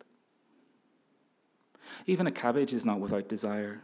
[2.04, 3.80] Even a cabbage is not without desire,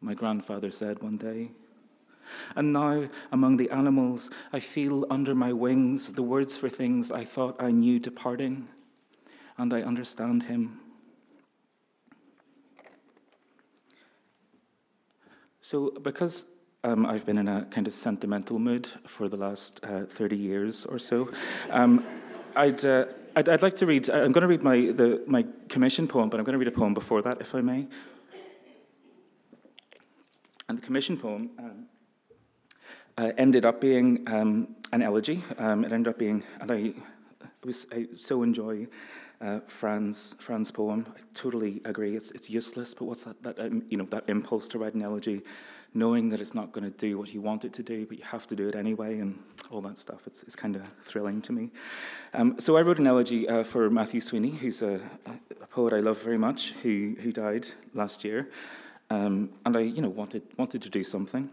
[0.00, 1.50] my grandfather said one day.
[2.54, 7.24] And now, among the animals, I feel under my wings the words for things I
[7.24, 8.68] thought I knew departing,
[9.58, 10.78] and I understand him.
[15.60, 16.44] So, because
[16.82, 20.86] um, I've been in a kind of sentimental mood for the last uh, 30 years
[20.86, 21.30] or so.
[21.70, 22.04] Um,
[22.56, 26.08] I'd, uh, I'd, I'd, like to read, I'm going to read my, the, my commission
[26.08, 27.86] poem, but I'm going to read a poem before that, if I may.
[30.68, 31.86] And the commission poem um,
[33.18, 35.42] uh, ended up being um, an elegy.
[35.58, 36.94] Um, it ended up being, and I,
[37.64, 38.86] was, I so enjoy
[39.40, 41.06] uh, Fran's Fran's poem.
[41.16, 42.14] I totally agree.
[42.14, 45.02] It's it's useless, but what's that that um, you know that impulse to write an
[45.02, 45.42] elegy?
[45.94, 48.24] Knowing that it's not going to do what you want it to do, but you
[48.24, 49.38] have to do it anyway, and
[49.70, 50.20] all that stuff.
[50.26, 51.70] It's, it's kind of thrilling to me.
[52.34, 56.00] Um, so I wrote an elegy uh, for Matthew Sweeney, who's a, a, poet I
[56.00, 58.50] love very much, who, who died last year.
[59.08, 61.50] Um, and I, you know, wanted, wanted to do something.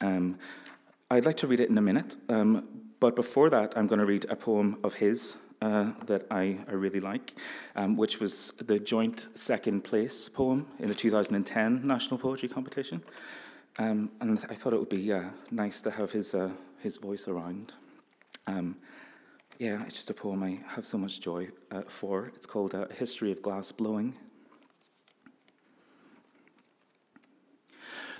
[0.00, 0.38] Um,
[1.10, 2.66] I'd like to read it in a minute, um,
[3.00, 6.72] but before that, I'm going to read a poem of his uh, that I, I,
[6.72, 7.34] really like,
[7.76, 13.02] um, which was the joint second place poem in the 2010 National Poetry Competition.
[13.78, 17.26] Um, and I thought it would be uh, nice to have his, uh, his voice
[17.26, 17.72] around.
[18.46, 18.76] Um,
[19.58, 22.32] yeah, it's just a poem I have so much joy uh, for.
[22.34, 24.16] It's called uh, A History of Glass Blowing.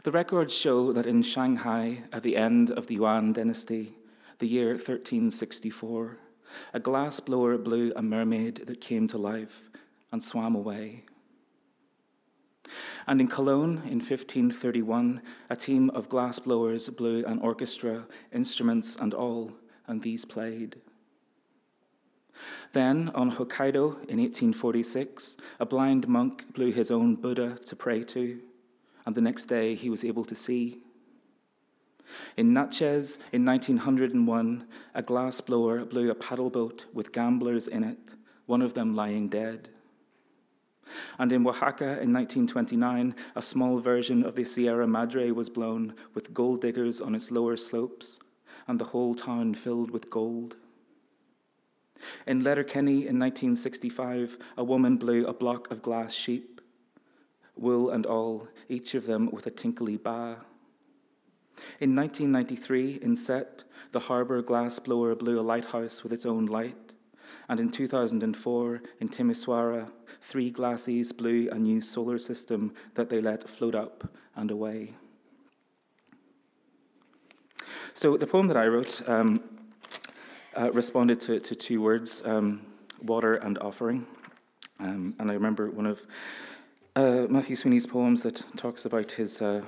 [0.03, 3.95] The records show that in Shanghai, at the end of the Yuan dynasty,
[4.39, 6.19] the year 1364,
[6.73, 9.71] a glass blower blew a mermaid that came to life
[10.13, 11.05] and swam away.
[13.07, 19.13] And in Cologne in 1531, a team of glass blowers blew an orchestra, instruments and
[19.13, 19.53] all,
[19.87, 20.77] and these played.
[22.73, 28.41] Then, on Hokkaido in 1846, a blind monk blew his own Buddha to pray to,
[29.07, 30.83] and the next day he was able to see.
[32.37, 38.15] In Natchez in 1901, a glass blower blew a paddle boat with gamblers in it,
[38.47, 39.69] one of them lying dead.
[41.19, 46.35] And in Oaxaca in 1929, a small version of the Sierra Madre was blown with
[46.35, 48.19] gold diggers on its lower slopes,
[48.67, 50.57] and the whole town filled with gold.
[52.27, 56.61] In Letterkenny in 1965, a woman blew a block of glass sheep,
[57.57, 60.39] wool and all, each of them with a tinkly ba.
[61.81, 66.84] In 1993, in Sète, the harbour glass blower blew a lighthouse with its own light.
[67.49, 69.91] And in 2004, in Timisoara,
[70.21, 74.95] three glassies blew a new solar system that they let float up and away.
[77.93, 79.43] So the poem that I wrote um,
[80.57, 82.63] uh, responded to, to, two words um,
[83.03, 84.07] water and offering.
[84.81, 86.05] Um, and I remember one of
[86.97, 89.43] uh, Matthew Sweeney's poems that talks about his.
[89.43, 89.63] Uh,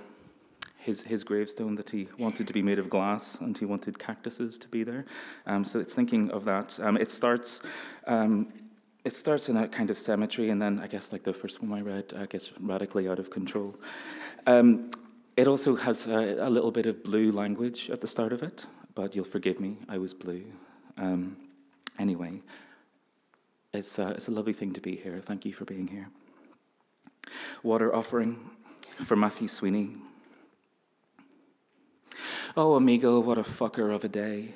[0.86, 4.56] his, his gravestone that he wanted to be made of glass and he wanted cactuses
[4.60, 5.04] to be there.
[5.44, 6.78] Um, so it's thinking of that.
[6.80, 7.60] Um, it starts.
[8.06, 8.52] Um,
[9.04, 11.72] it starts in a kind of cemetery, and then I guess like the first one
[11.78, 13.76] I read uh, gets radically out of control.
[14.48, 14.90] Um,
[15.36, 18.66] it also has a, a, little bit of blue language at the start of it,
[18.96, 20.42] but you'll forgive me, I was blue.
[20.96, 21.36] Um,
[22.00, 22.40] anyway,
[23.72, 25.20] it's, uh, it's a lovely thing to be here.
[25.20, 26.08] Thank you for being here.
[27.62, 28.50] Water offering
[29.04, 29.90] for Matthew Sweeney.
[32.58, 34.54] Oh, amigo, what a fucker of a day.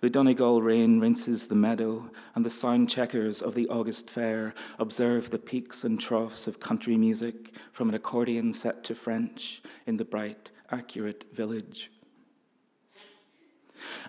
[0.00, 5.30] The Donegal rain rinses the meadow, and the sound checkers of the August fair observe
[5.30, 10.04] the peaks and troughs of country music from an accordion set to French in the
[10.04, 11.92] bright, accurate village.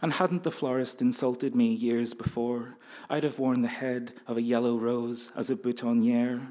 [0.01, 4.41] And hadn't the florist insulted me years before, I'd have worn the head of a
[4.41, 6.41] yellow rose as a boutonniere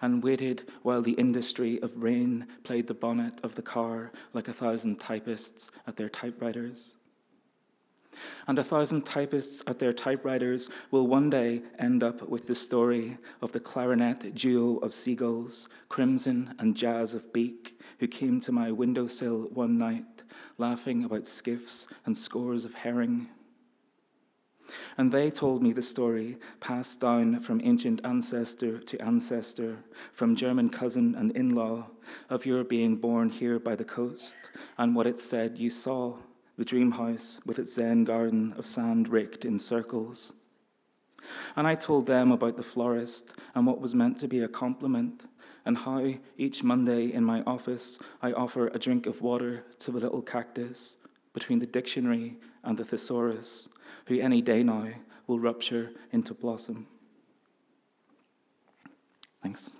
[0.00, 4.52] and waited while the industry of rain played the bonnet of the car like a
[4.52, 6.96] thousand typists at their typewriters.
[8.46, 13.18] And a thousand typists at their typewriters will one day end up with the story
[13.42, 18.70] of the clarinet duo of seagulls, crimson and jazz of beak, who came to my
[18.70, 20.22] windowsill one night,
[20.58, 23.28] laughing about skiffs and scores of herring.
[24.96, 29.78] And they told me the story, passed down from ancient ancestor to ancestor,
[30.12, 31.86] from German cousin and in law,
[32.30, 34.36] of your being born here by the coast,
[34.78, 36.16] and what it said you saw
[36.56, 40.32] the dream house with its Zen garden of sand raked in circles.
[41.54, 45.24] And I told them about the florist and what was meant to be a compliment,
[45.64, 49.98] and how each Monday in my office I offer a drink of water to the
[50.00, 50.96] little cactus
[51.32, 53.68] between the dictionary and the thesaurus
[54.06, 54.88] who any day now
[55.26, 56.86] will rupture into blossom.
[59.42, 59.70] Thanks.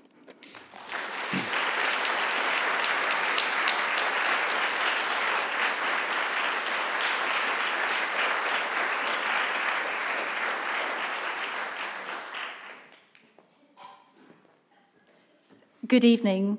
[15.89, 16.59] Good evening.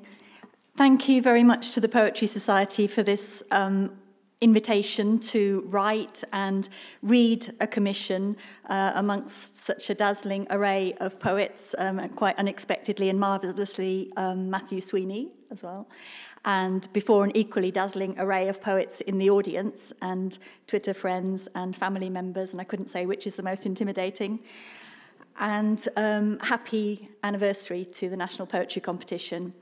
[0.78, 3.92] Thank you very much to the Poetry Society for this um,
[4.40, 6.70] invitation to write and
[7.02, 8.38] read a commission
[8.70, 14.50] uh, amongst such a dazzling array of poets, um, and quite unexpectedly and marvellously, um,
[14.50, 15.88] Matthew Sweeney as well.
[16.46, 21.76] And before an equally dazzling array of poets in the audience, and Twitter friends and
[21.76, 24.40] family members, and I couldn't say which is the most intimidating.
[25.40, 29.54] And um, happy anniversary to the National Poetry Competition.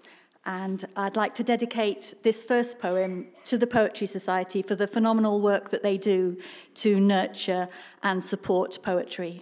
[0.45, 5.41] And I'd like to dedicate this first poem to the Poetry Society for the phenomenal
[5.41, 6.37] work that they do
[6.75, 7.67] to nurture
[8.03, 9.41] and support poetry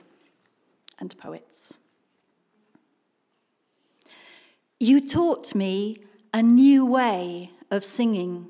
[1.00, 1.74] and poets.
[4.80, 5.98] You taught me
[6.34, 8.48] a new way of singing,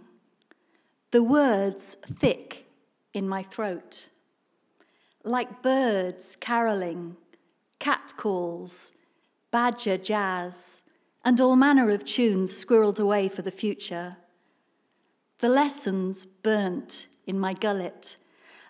[1.12, 2.68] the words thick
[3.14, 4.10] in my throat.
[5.24, 7.18] Like birds caroling,
[7.80, 8.91] catcalls,
[9.51, 10.82] badger jazz,
[11.24, 14.18] and all manner of tunes squirreled away for the future.
[15.40, 18.18] The lessons burnt in my gullet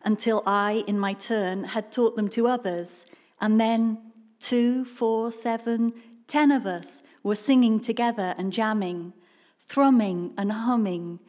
[0.04, 3.06] until I, in my turn, had taught them to others,
[3.40, 4.00] and then
[4.40, 5.94] two, four, seven,
[6.28, 9.14] ten of us were singing together and jamming,
[9.60, 11.20] thrumming and humming,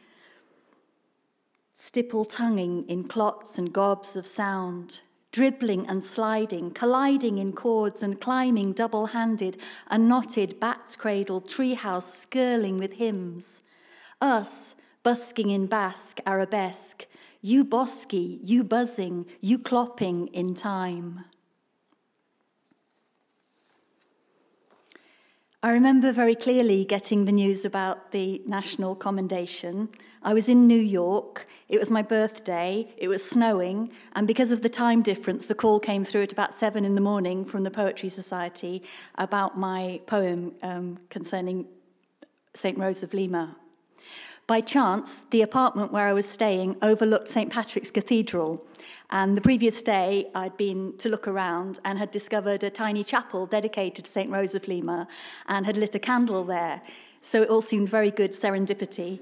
[1.71, 5.01] stipple tonguing in clots and gobs of sound,
[5.35, 9.57] dribbling and sliding, colliding in chords and climbing double handed,
[9.87, 13.61] a knotted bat's cradle treehouse skirling with hymns.
[14.21, 17.05] Us, busking in Basque, arabesque,
[17.41, 21.25] you bosky, you buzzing, you clopping in time.
[25.65, 29.89] I remember very clearly getting the news about the national commendation.
[30.21, 31.47] I was in New York.
[31.69, 32.93] It was my birthday.
[32.97, 33.89] It was snowing.
[34.13, 37.01] And because of the time difference, the call came through at about seven in the
[37.01, 38.83] morning from the Poetry Society
[39.15, 41.65] about my poem um, concerning
[42.53, 42.77] St.
[42.77, 43.55] Rose of Lima.
[44.45, 47.51] By chance, the apartment where I was staying overlooked St.
[47.51, 48.63] Patrick's Cathedral.
[49.09, 53.45] And the previous day, I'd been to look around and had discovered a tiny chapel
[53.45, 54.31] dedicated to St.
[54.31, 55.07] Rose of Lima
[55.47, 56.81] and had lit a candle there.
[57.21, 59.19] So it all seemed very good serendipity.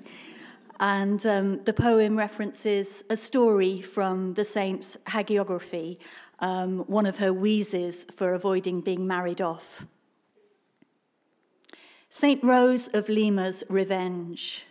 [0.79, 5.97] And um, the poem references a story from the saint's hagiography,
[6.39, 9.85] um, one of her wheezes for avoiding being married off.
[12.09, 12.43] St.
[12.43, 14.65] Rose of Lima's Revenge.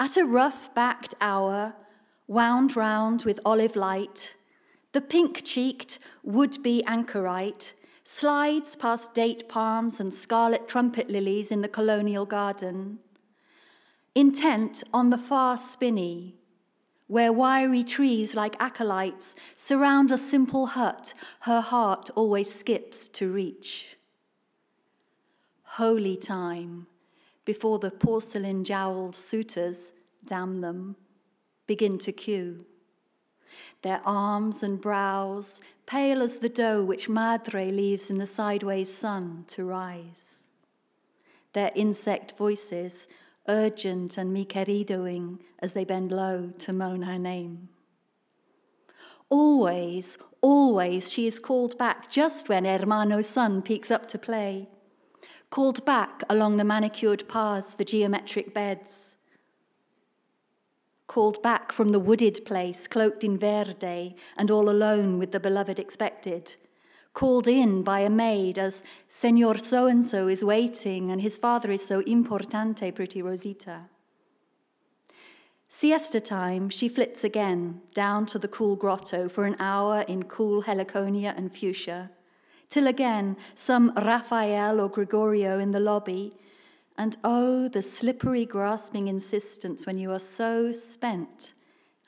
[0.00, 1.74] At a rough backed hour,
[2.28, 4.36] wound round with olive light,
[4.92, 7.74] the pink cheeked would be anchorite
[8.04, 12.98] slides past date palms and scarlet trumpet lilies in the colonial garden,
[14.14, 16.34] intent on the far spinney,
[17.06, 23.98] where wiry trees like acolytes surround a simple hut her heart always skips to reach.
[25.62, 26.86] Holy time
[27.44, 29.92] before the porcelain jowled suitors,
[30.24, 30.96] damn them,
[31.68, 32.66] begin to queue.
[33.82, 39.44] Their arms and brows pale as the dough which Madre leaves in the sideways sun
[39.48, 40.42] to rise.
[41.52, 43.06] Their insect voices
[43.46, 47.68] urgent and mi queridoing as they bend low to moan her name.
[49.30, 54.68] Always, always she is called back just when Hermano son peeks up to play
[55.50, 59.16] called back along the manicured paths, the geometric beds.
[61.08, 65.80] Called back from the wooded place, cloaked in verde, and all alone with the beloved
[65.80, 66.54] expected.
[67.14, 71.72] Called in by a maid as Senor so and so is waiting, and his father
[71.72, 73.86] is so importante, pretty Rosita.
[75.68, 80.62] Siesta time, she flits again down to the cool grotto for an hour in cool
[80.62, 82.10] heliconia and fuchsia
[82.68, 86.36] till again some Raphael or Gregorio in the lobby.
[86.98, 91.54] And oh, the slippery, grasping insistence when you are so spent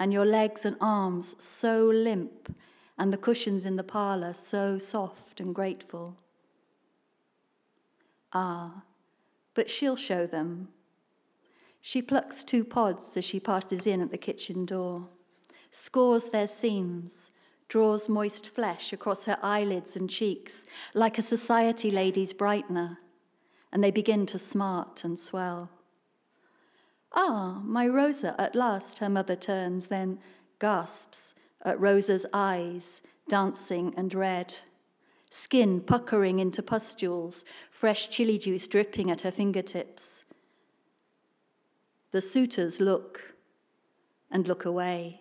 [0.01, 2.53] and your legs and arms so limp
[2.99, 6.17] and the cushions in the parlour so soft and grateful.
[8.33, 8.83] Ah,
[9.55, 10.69] but she'll show them.
[11.81, 15.09] She plucks two pods as she passes in at the kitchen door,
[15.71, 17.31] scores their seams,
[17.69, 20.65] draws moist flesh across her eyelids and cheeks
[20.95, 22.97] like a society lady's brightener,
[23.73, 25.71] and they begin to smart and swell.
[27.13, 30.19] Ah, my Rosa, at last, her mother turns, then
[30.59, 34.55] gasps at Rosa's eyes, dancing and red,
[35.31, 40.25] skin puckering into pustules, fresh chili juice dripping at her fingertips.
[42.13, 43.35] The suitors look
[44.31, 45.21] and look away,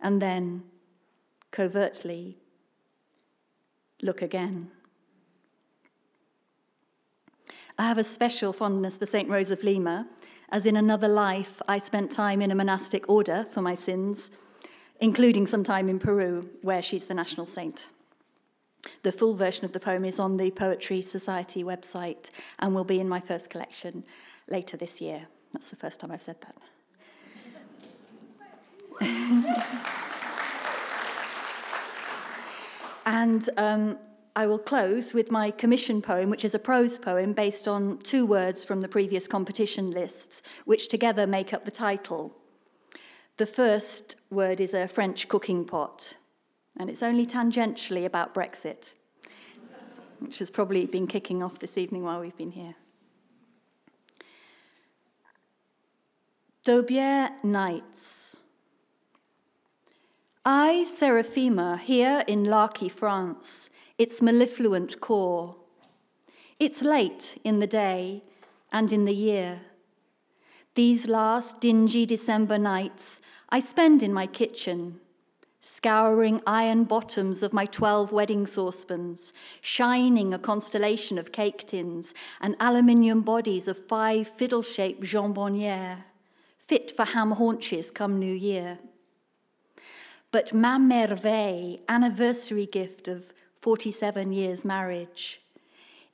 [0.00, 0.64] and then
[1.50, 2.38] covertly
[4.02, 4.70] look again.
[7.78, 9.28] I have a special fondness for St.
[9.28, 10.06] Rose of Lima,
[10.50, 14.30] as in another life I spent time in a monastic order for my sins,
[14.98, 17.90] including some time in Peru, where she's the national saint.
[19.02, 22.98] The full version of the poem is on the Poetry Society website and will be
[22.98, 24.04] in my first collection
[24.48, 25.26] later this year.
[25.52, 26.56] That's the first time I've said that.
[33.06, 33.98] And um,
[34.36, 38.26] I will close with my commission poem, which is a prose poem based on two
[38.26, 42.36] words from the previous competition lists, which together make up the title.
[43.38, 46.16] The first word is a French cooking pot,
[46.76, 48.92] and it's only tangentially about Brexit,
[50.20, 52.74] which has probably been kicking off this evening while we've been here.
[56.62, 58.36] Daubière Nights.
[60.44, 65.56] I, Seraphima, here in Larky, France, its mellifluent core.
[66.58, 68.22] It's late in the day
[68.72, 69.60] and in the year.
[70.74, 75.00] These last dingy December nights I spend in my kitchen,
[75.60, 82.56] scouring iron bottoms of my 12 wedding saucepans, shining a constellation of cake tins and
[82.60, 86.02] aluminium bodies of five fiddle shaped jambonnières
[86.66, 88.78] fit for ham haunches come New Year.
[90.32, 93.32] But Ma Merveille, anniversary gift of
[93.66, 95.40] 47 years marriage,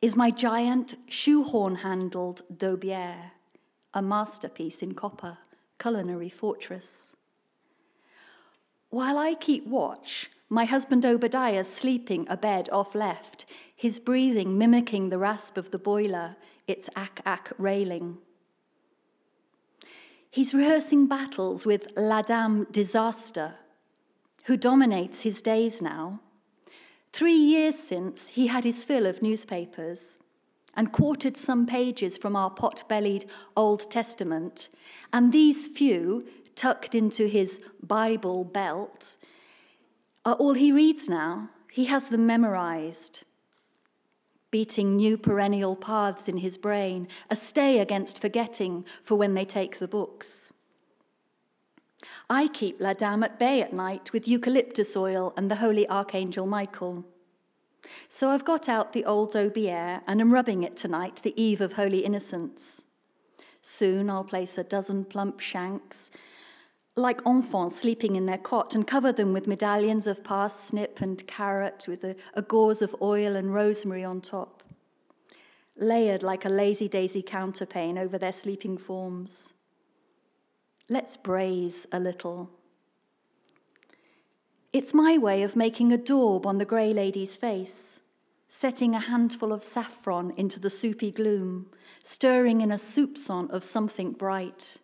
[0.00, 3.32] is my giant shoehorn handled Daubière,
[3.92, 5.36] a masterpiece in copper,
[5.78, 7.12] culinary fortress.
[8.88, 13.44] While I keep watch, my husband Obadiah sleeping abed off left,
[13.76, 16.36] his breathing mimicking the rasp of the boiler,
[16.66, 18.16] its ack ack railing.
[20.30, 23.56] He's rehearsing battles with La Dame Disaster,
[24.44, 26.20] who dominates his days now.
[27.12, 30.18] Three years since, he had his fill of newspapers
[30.74, 34.70] and quartered some pages from our pot bellied Old Testament,
[35.12, 39.16] and these few, tucked into his Bible belt,
[40.24, 41.50] are all he reads now.
[41.70, 43.24] He has them memorized
[44.52, 49.78] beating new perennial paths in his brain, a stay against forgetting for when they take
[49.78, 50.52] the books.
[52.30, 56.46] I keep La Dame at bay at night with eucalyptus oil and the holy archangel
[56.46, 57.04] Michael.
[58.08, 61.74] So I've got out the old Daubière and am rubbing it tonight, the eve of
[61.74, 62.82] Holy Innocents.
[63.60, 66.10] Soon I'll place a dozen plump shanks,
[66.96, 71.86] like enfants sleeping in their cot, and cover them with medallions of parsnip and carrot
[71.88, 74.62] with a, a gauze of oil and rosemary on top,
[75.76, 79.52] layered like a lazy daisy counterpane over their sleeping forms.
[80.92, 82.50] Let's braise a little.
[84.74, 88.00] It's my way of making a daub on the grey lady's face,
[88.50, 91.70] setting a handful of saffron into the soupy gloom,
[92.02, 94.76] stirring in a soupçon of something bright.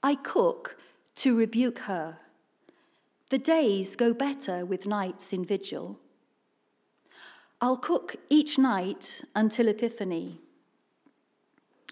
[0.00, 0.78] I cook
[1.16, 2.18] to rebuke her.
[3.30, 5.98] The days go better with nights in vigil.
[7.60, 10.38] I'll cook each night until Epiphany.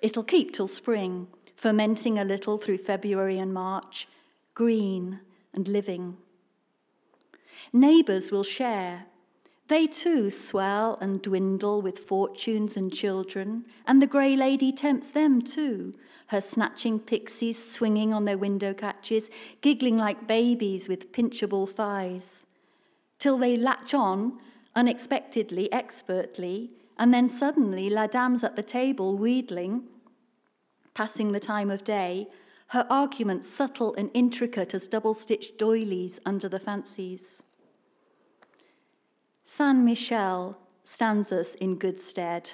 [0.01, 4.09] It'll keep till spring, fermenting a little through February and March,
[4.55, 5.21] green
[5.53, 6.17] and living.
[7.73, 9.07] Neighbours will share.
[9.69, 15.41] They too swell and dwindle with fortunes and children, and the grey lady tempts them
[15.41, 15.95] too,
[16.29, 19.31] her snatching pixies swinging on their window catches,
[19.61, 22.45] giggling like babies with pinchable thighs,
[23.19, 24.39] till they latch on,
[24.77, 29.85] unexpectedly, expertly, and then suddenly La Dame's at the table wheedling,
[30.95, 32.29] passing the time of day,
[32.69, 37.43] her arguments subtle and intricate as double stitched doilies under the fancies.
[39.45, 42.53] Saint Michel stands us in good stead.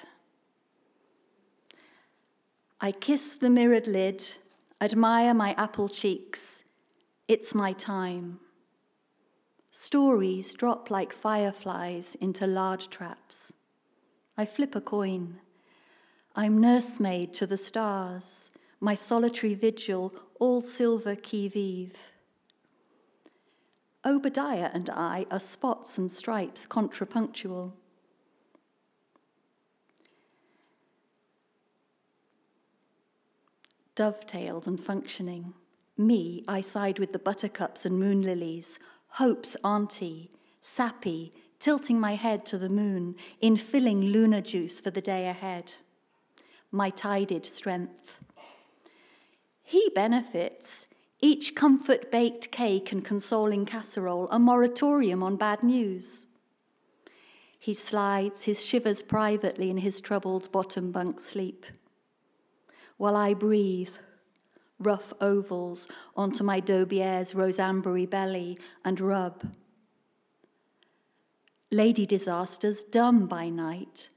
[2.79, 4.37] I kiss the mirrored lid,
[4.81, 6.63] admire my apple cheeks.
[7.27, 8.39] It's my time.
[9.69, 13.53] Stories drop like fireflies into lard traps.
[14.37, 15.39] I flip a coin.
[16.35, 22.11] I'm nursemaid to the stars, my solitary vigil, all silver qui vive.
[24.05, 27.75] Obadiah and I are spots and stripes contrapunctual.
[33.95, 35.53] dovetailed and functioning.
[35.97, 38.79] Me, I side with the buttercups and moon lilies,
[39.09, 45.27] Hope's auntie, sappy, tilting my head to the moon, infilling lunar juice for the day
[45.27, 45.73] ahead.
[46.71, 48.19] My tided strength.
[49.61, 50.85] He benefits,
[51.21, 56.25] each comfort baked cake and consoling casserole, a moratorium on bad news.
[57.59, 61.65] He slides his shivers privately in his troubled bottom bunk sleep
[63.01, 63.95] while I breathe
[64.77, 69.55] rough ovals onto my Daubière's rosambery belly and rub.
[71.71, 74.09] Lady disasters dumb by night,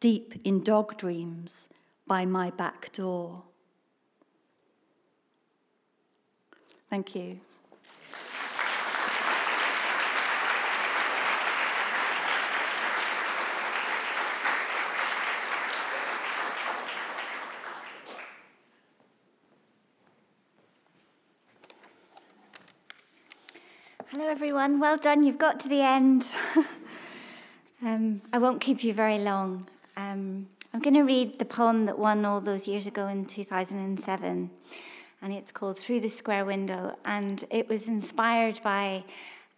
[0.00, 1.68] deep in dog dreams
[2.06, 3.42] by my back door.
[6.88, 7.40] Thank you.
[24.10, 24.80] Hello, everyone.
[24.80, 25.22] Well done.
[25.22, 26.26] You've got to the end.
[27.82, 29.66] um, I won't keep you very long.
[30.08, 34.50] Um, I'm going to read the poem that won all those years ago in 2007.
[35.20, 36.96] and it's called Through the Square Window.
[37.04, 39.04] And it was inspired by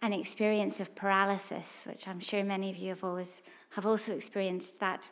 [0.01, 4.79] an experience of paralysis, which I'm sure many of you have always have also experienced
[4.81, 5.09] that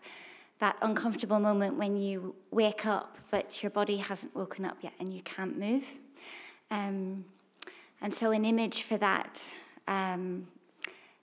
[0.60, 5.14] that uncomfortable moment when you wake up but your body hasn't woken up yet and
[5.14, 5.86] you can't move.
[6.70, 7.24] Um,
[8.02, 9.50] and so an image for that
[9.88, 10.48] um,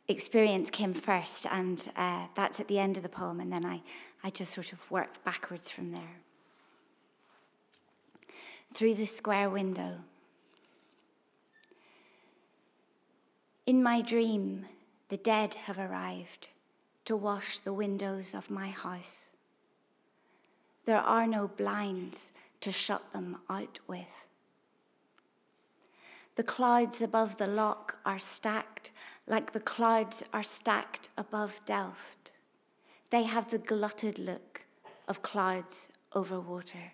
[0.08, 3.82] experience came first, and uh, that's at the end of the poem, and then I,
[4.22, 6.20] I just sort of worked backwards from there.
[8.74, 9.98] Through the square window.
[13.66, 14.66] In my dream,
[15.08, 16.50] the dead have arrived
[17.04, 19.30] to wash the windows of my house.
[20.84, 22.30] There are no blinds
[22.60, 24.26] to shut them out with.
[26.36, 28.92] The clouds above the lock are stacked
[29.26, 32.32] like the clouds are stacked above Delft.
[33.10, 34.66] They have the glutted look
[35.08, 36.92] of clouds over water.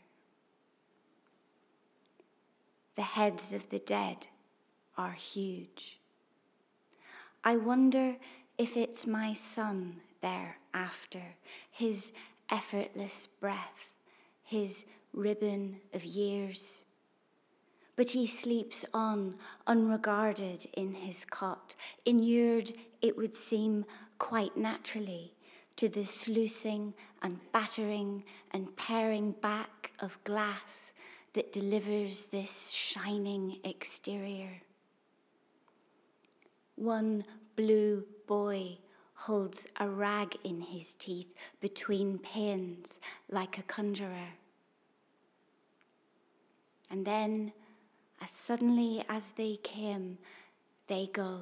[2.97, 4.29] The heads of the dead
[4.97, 5.99] are huge.
[7.45, 8.17] I wonder
[8.59, 11.23] if it's my son there after,
[11.71, 12.13] his
[12.51, 13.95] effortless breath,
[14.45, 16.85] his ribbon of years
[17.97, 19.35] but he sleeps on,
[19.67, 21.75] unregarded in his cot,
[22.05, 23.85] inured, it would seem,
[24.19, 25.35] quite naturally
[25.77, 28.23] to the sluicing and battering
[28.53, 30.93] and paring back of glass
[31.33, 34.63] that delivers this shining exterior.
[36.77, 37.25] One
[37.57, 38.79] blue boy
[39.15, 44.35] holds a rag in his teeth between pins like a conjurer.
[46.91, 47.53] And then
[48.23, 50.17] as suddenly as they came,
[50.87, 51.41] they go.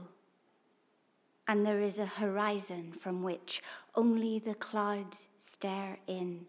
[1.47, 3.63] And there is a horizon from which
[3.95, 6.47] only the clouds stare in.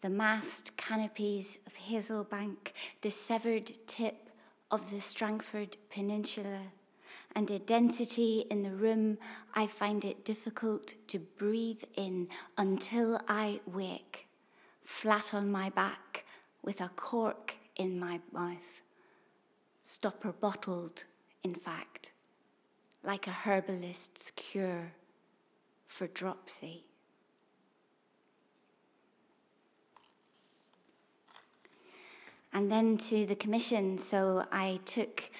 [0.00, 2.72] The massed canopies of Hazelbank,
[3.02, 4.30] the severed tip
[4.70, 6.62] of the Strangford Peninsula,
[7.34, 9.18] and a density in the room
[9.54, 14.26] I find it difficult to breathe in until I wake,
[14.84, 16.24] flat on my back,
[16.62, 18.82] with a cork in my mouth
[19.86, 21.04] stopper bottled,
[21.44, 22.10] in fact,
[23.04, 24.90] like a herbalist's cure
[25.86, 26.82] for dropsy.
[32.52, 35.30] And then to the commission, so I took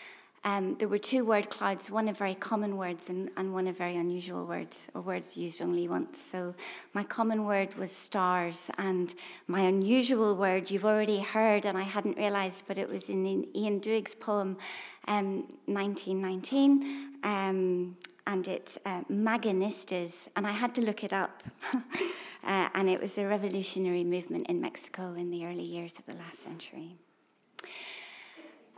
[0.46, 3.76] um, there were two word clouds, one of very common words and, and one of
[3.76, 6.20] very unusual words, or words used only once.
[6.20, 6.54] So
[6.94, 9.12] my common word was stars, and
[9.48, 13.26] my unusual word you've already heard, and I hadn't realised, but it was in,
[13.56, 14.56] Ian Duhig's poem,
[15.08, 17.18] um, 1919.
[17.24, 17.96] Um,
[18.28, 21.42] and it's uh, Magonistas, and I had to look it up.
[21.74, 26.14] uh, and it was a revolutionary movement in Mexico in the early years of the
[26.14, 26.98] last century.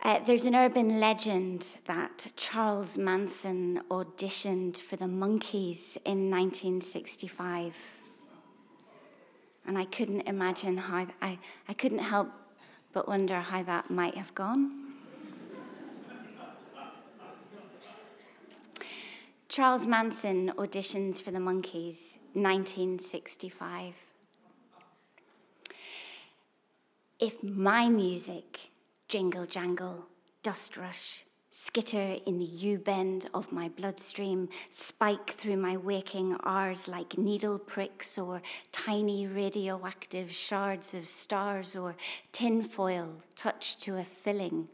[0.03, 7.75] Uh, there's an urban legend that Charles Manson auditioned for the Monkees in 1965.
[9.67, 11.39] And I couldn't imagine how, I,
[11.69, 12.31] I couldn't help
[12.93, 14.95] but wonder how that might have gone.
[19.49, 23.95] Charles Manson auditions for the Monkees, 1965.
[27.19, 28.71] If my music
[29.09, 30.07] jingle jangle,
[30.43, 36.89] dust rush, skitter in the U bend of my bloodstream, spike through my waking hours
[36.89, 41.97] like needle pricks or tiny radioactive shards of stars or
[42.33, 44.69] tinfoil touched to a filling,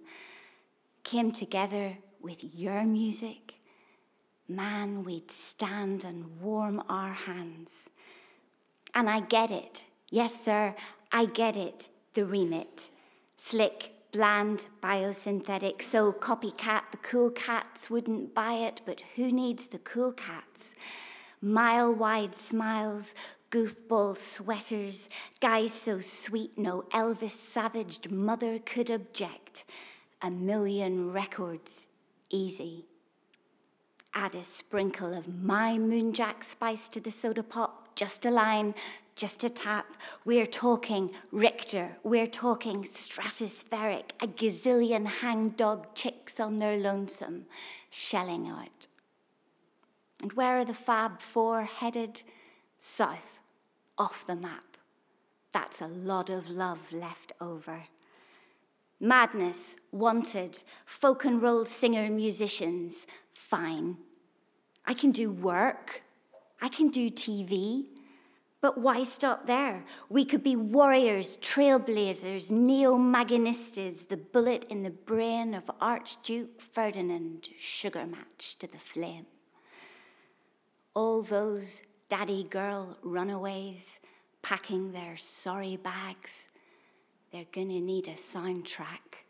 [1.05, 3.55] came together with your music,
[4.49, 7.89] man, we'd stand and warm our hands.
[8.95, 9.85] And I get it.
[10.11, 10.75] Yes, sir,
[11.13, 12.91] I get it, the remit.
[13.37, 19.79] Slick, bland, biosynthetic, so copycat, the cool cats wouldn't buy it, but who needs the
[19.79, 20.77] cool cats?
[21.43, 23.17] Mile wide smiles,
[23.51, 25.09] goofball sweaters,
[25.41, 29.65] guys so sweet no Elvis savaged mother could object.
[30.23, 31.89] A million records,
[32.31, 32.87] easy.
[34.15, 38.77] Add a sprinkle of my moonjack spice to the soda pop, just a line,
[39.17, 39.87] just a tap.
[40.25, 41.97] We're talking Richter.
[42.03, 47.47] We're talking stratospheric, a gazillion hangdog chicks on their lonesome,
[47.91, 48.87] shelling out.
[50.23, 52.23] And where are the Fab Four headed?
[52.79, 53.41] South,
[53.97, 54.77] off the map.
[55.53, 57.85] That's a lot of love left over.
[59.01, 63.97] Madness, wanted, folk and roll singer musicians, fine.
[64.87, 66.03] I can do work.
[66.61, 67.87] I can do TV
[68.65, 69.85] But why stop there?
[70.09, 77.51] We could be warriors, trailblazers, neo Magonistas, the bullet in the brain of Archduke Ferdinand,
[77.59, 79.27] sugar match to the flame.
[80.95, 84.01] All those daddy girl runaways
[84.41, 86.49] packing their sorry bags,
[87.33, 89.27] they're gonna need a soundtrack.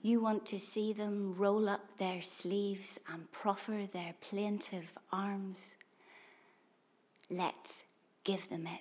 [0.00, 5.74] You want to see them roll up their sleeves and proffer their plaintive arms.
[7.28, 7.82] Let's
[8.24, 8.80] give them it.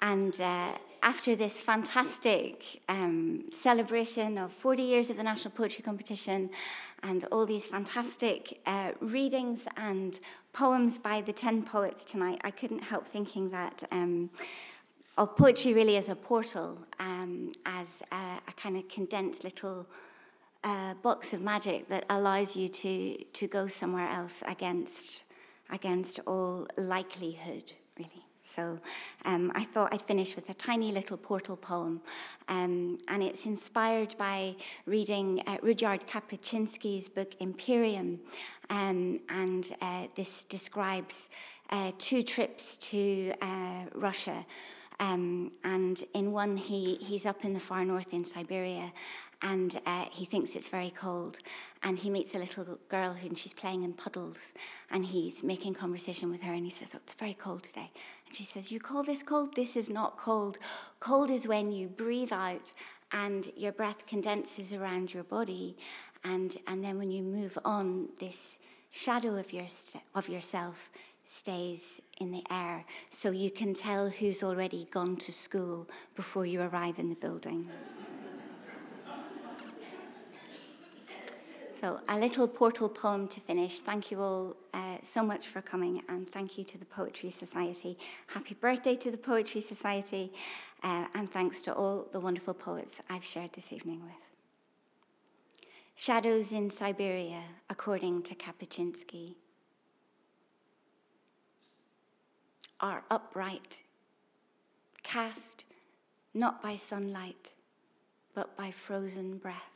[0.00, 0.72] And uh,
[1.02, 6.50] after this fantastic um, celebration of 40 years of the National Poetry Competition
[7.02, 10.20] and all these fantastic uh, readings and
[10.52, 14.28] poems by the 10 poets tonight, I couldn't help thinking that um,
[15.16, 19.86] of poetry really as a portal, um, as a, a kind of condensed little
[20.64, 25.24] a box of magic that allows you to, to go somewhere else against,
[25.70, 28.24] against all likelihood, really.
[28.46, 28.78] So
[29.24, 32.00] um, I thought I'd finish with a tiny little portal poem,
[32.48, 34.54] um, and it's inspired by
[34.86, 38.20] reading uh, Ryszard Kapuscinski's book Imperium,
[38.70, 41.30] um, and uh, this describes
[41.70, 44.44] uh, two trips to uh, Russia.
[45.00, 48.92] Um, and in one, he, he's up in the far north in Siberia,
[49.44, 51.38] and uh, he thinks it's very cold.
[51.82, 54.54] And he meets a little girl who, and she's playing in puddles,
[54.90, 57.90] and he's making conversation with her, and he says, "Oh, it's very cold today."
[58.26, 59.54] And she says, "You call this cold?
[59.54, 60.58] This is not cold.
[60.98, 62.72] Cold is when you breathe out,
[63.12, 65.76] and your breath condenses around your body,
[66.24, 68.58] and and then when you move on, this
[68.90, 69.66] shadow of your
[70.14, 70.90] of yourself."
[71.26, 76.60] stays in the air so you can tell who's already gone to school before you
[76.60, 77.66] arrive in the building.
[81.84, 83.80] So, a little portal poem to finish.
[83.80, 87.98] Thank you all uh, so much for coming, and thank you to the Poetry Society.
[88.28, 90.32] Happy birthday to the Poetry Society,
[90.82, 95.68] uh, and thanks to all the wonderful poets I've shared this evening with.
[95.94, 99.34] Shadows in Siberia, according to Kapuscinski,
[102.80, 103.82] are upright,
[105.02, 105.66] cast
[106.32, 107.52] not by sunlight,
[108.34, 109.73] but by frozen breath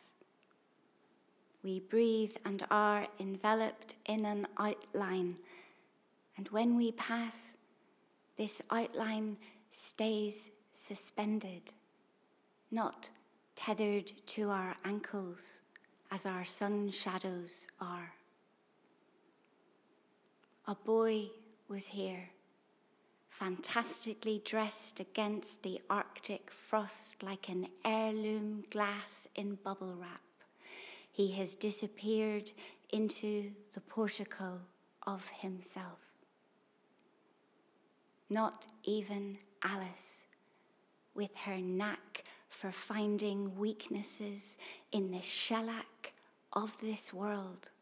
[1.69, 5.37] we breathe and are enveloped in an outline.
[6.39, 7.59] And when we pass,
[8.39, 9.37] this outline
[9.71, 11.61] stays suspended,
[12.71, 13.11] not
[13.55, 15.61] tethered to our ankles
[16.11, 18.15] as our sun shadows are.
[20.69, 21.27] A boy
[21.69, 22.31] was here,
[23.29, 30.28] fantastically dressed against the Arctic frost like an heirloom glass in bubble wrap.
[31.19, 32.53] He has disappeared
[32.91, 34.61] into the portico
[35.05, 35.99] of himself.
[38.31, 40.27] Not even Alice,
[41.17, 44.59] with her knack for finding weaknesses
[44.93, 46.13] in the shellac
[46.53, 47.73] of this world,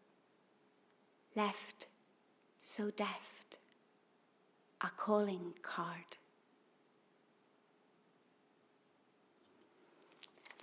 [1.35, 1.89] left
[2.59, 3.59] so deft
[4.81, 6.17] a calling card.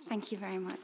[0.08, 0.80] Thank you very much.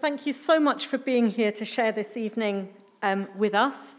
[0.00, 2.70] Thank you so much for being here to share this evening
[3.02, 3.96] um, with us.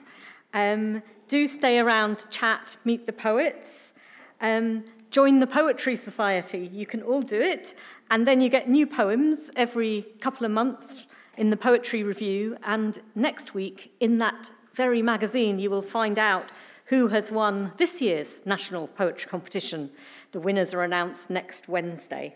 [0.53, 3.93] Um, do stay around, chat, meet the poets.
[4.41, 6.69] Um, join the Poetry Society.
[6.73, 7.75] You can all do it.
[8.09, 11.05] And then you get new poems every couple of months
[11.37, 12.57] in the Poetry Review.
[12.63, 16.51] And next week, in that very magazine, you will find out
[16.85, 19.91] who has won this year's National Poetry Competition.
[20.31, 22.35] The winners are announced next Wednesday.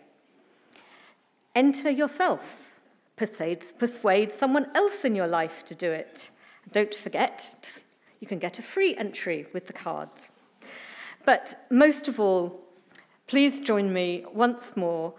[1.55, 2.68] Enter yourself
[3.19, 6.31] persuade, persuade someone else in your life to do it.
[6.71, 7.69] Don't forget,
[8.21, 10.09] you can get a free entry with the card.
[11.25, 12.61] But most of all,
[13.27, 15.13] please join me once more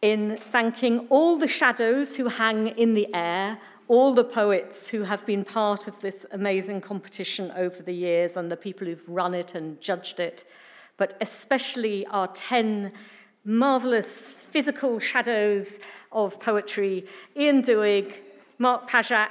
[0.00, 5.24] in thanking all the shadows who hang in the air, all the poets who have
[5.26, 9.54] been part of this amazing competition over the years, and the people who've run it
[9.54, 10.44] and judged it,
[10.96, 12.92] but especially our 10
[13.44, 15.78] marvelous physical shadows
[16.12, 18.14] of poetry Ian Duhig,
[18.58, 19.30] Mark Pajak,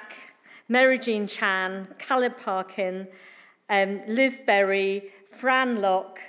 [0.68, 3.08] Mary Jean Chan, Caleb Parkin,
[3.70, 6.20] um, Liz Berry, Fran Lock,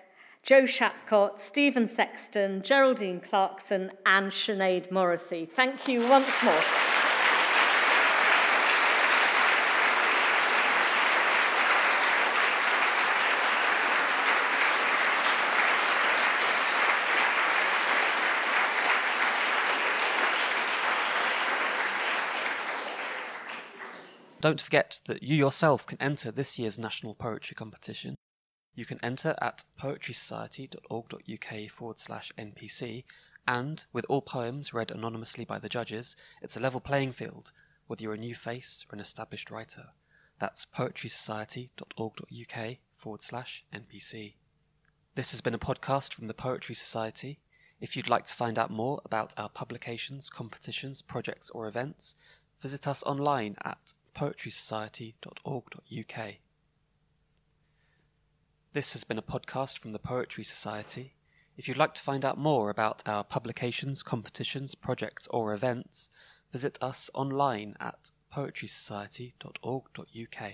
[0.43, 5.47] Jo Shapcott, Stephen Sexton, Geraldine Clarkson, and Sinead Morrissey.
[5.47, 7.02] Thank you once more.
[24.43, 28.17] Don't forget that you yourself can enter this year's National Poetry Competition.
[28.75, 33.05] You can enter at poetrysociety.org.uk forward slash NPC,
[33.47, 37.53] and with all poems read anonymously by the judges, it's a level playing field,
[37.87, 39.91] whether you're a new face or an established writer.
[40.41, 44.35] That's poetrysociety.org.uk forward slash NPC.
[45.15, 47.39] This has been a podcast from the Poetry Society.
[47.81, 52.17] If you'd like to find out more about our publications, competitions, projects, or events,
[52.61, 56.35] visit us online at poetrysociety.org.uk.
[58.73, 61.15] This has been a podcast from the Poetry Society.
[61.57, 66.09] If you'd like to find out more about our publications, competitions, projects, or events,
[66.53, 70.53] visit us online at poetrysociety.org.uk.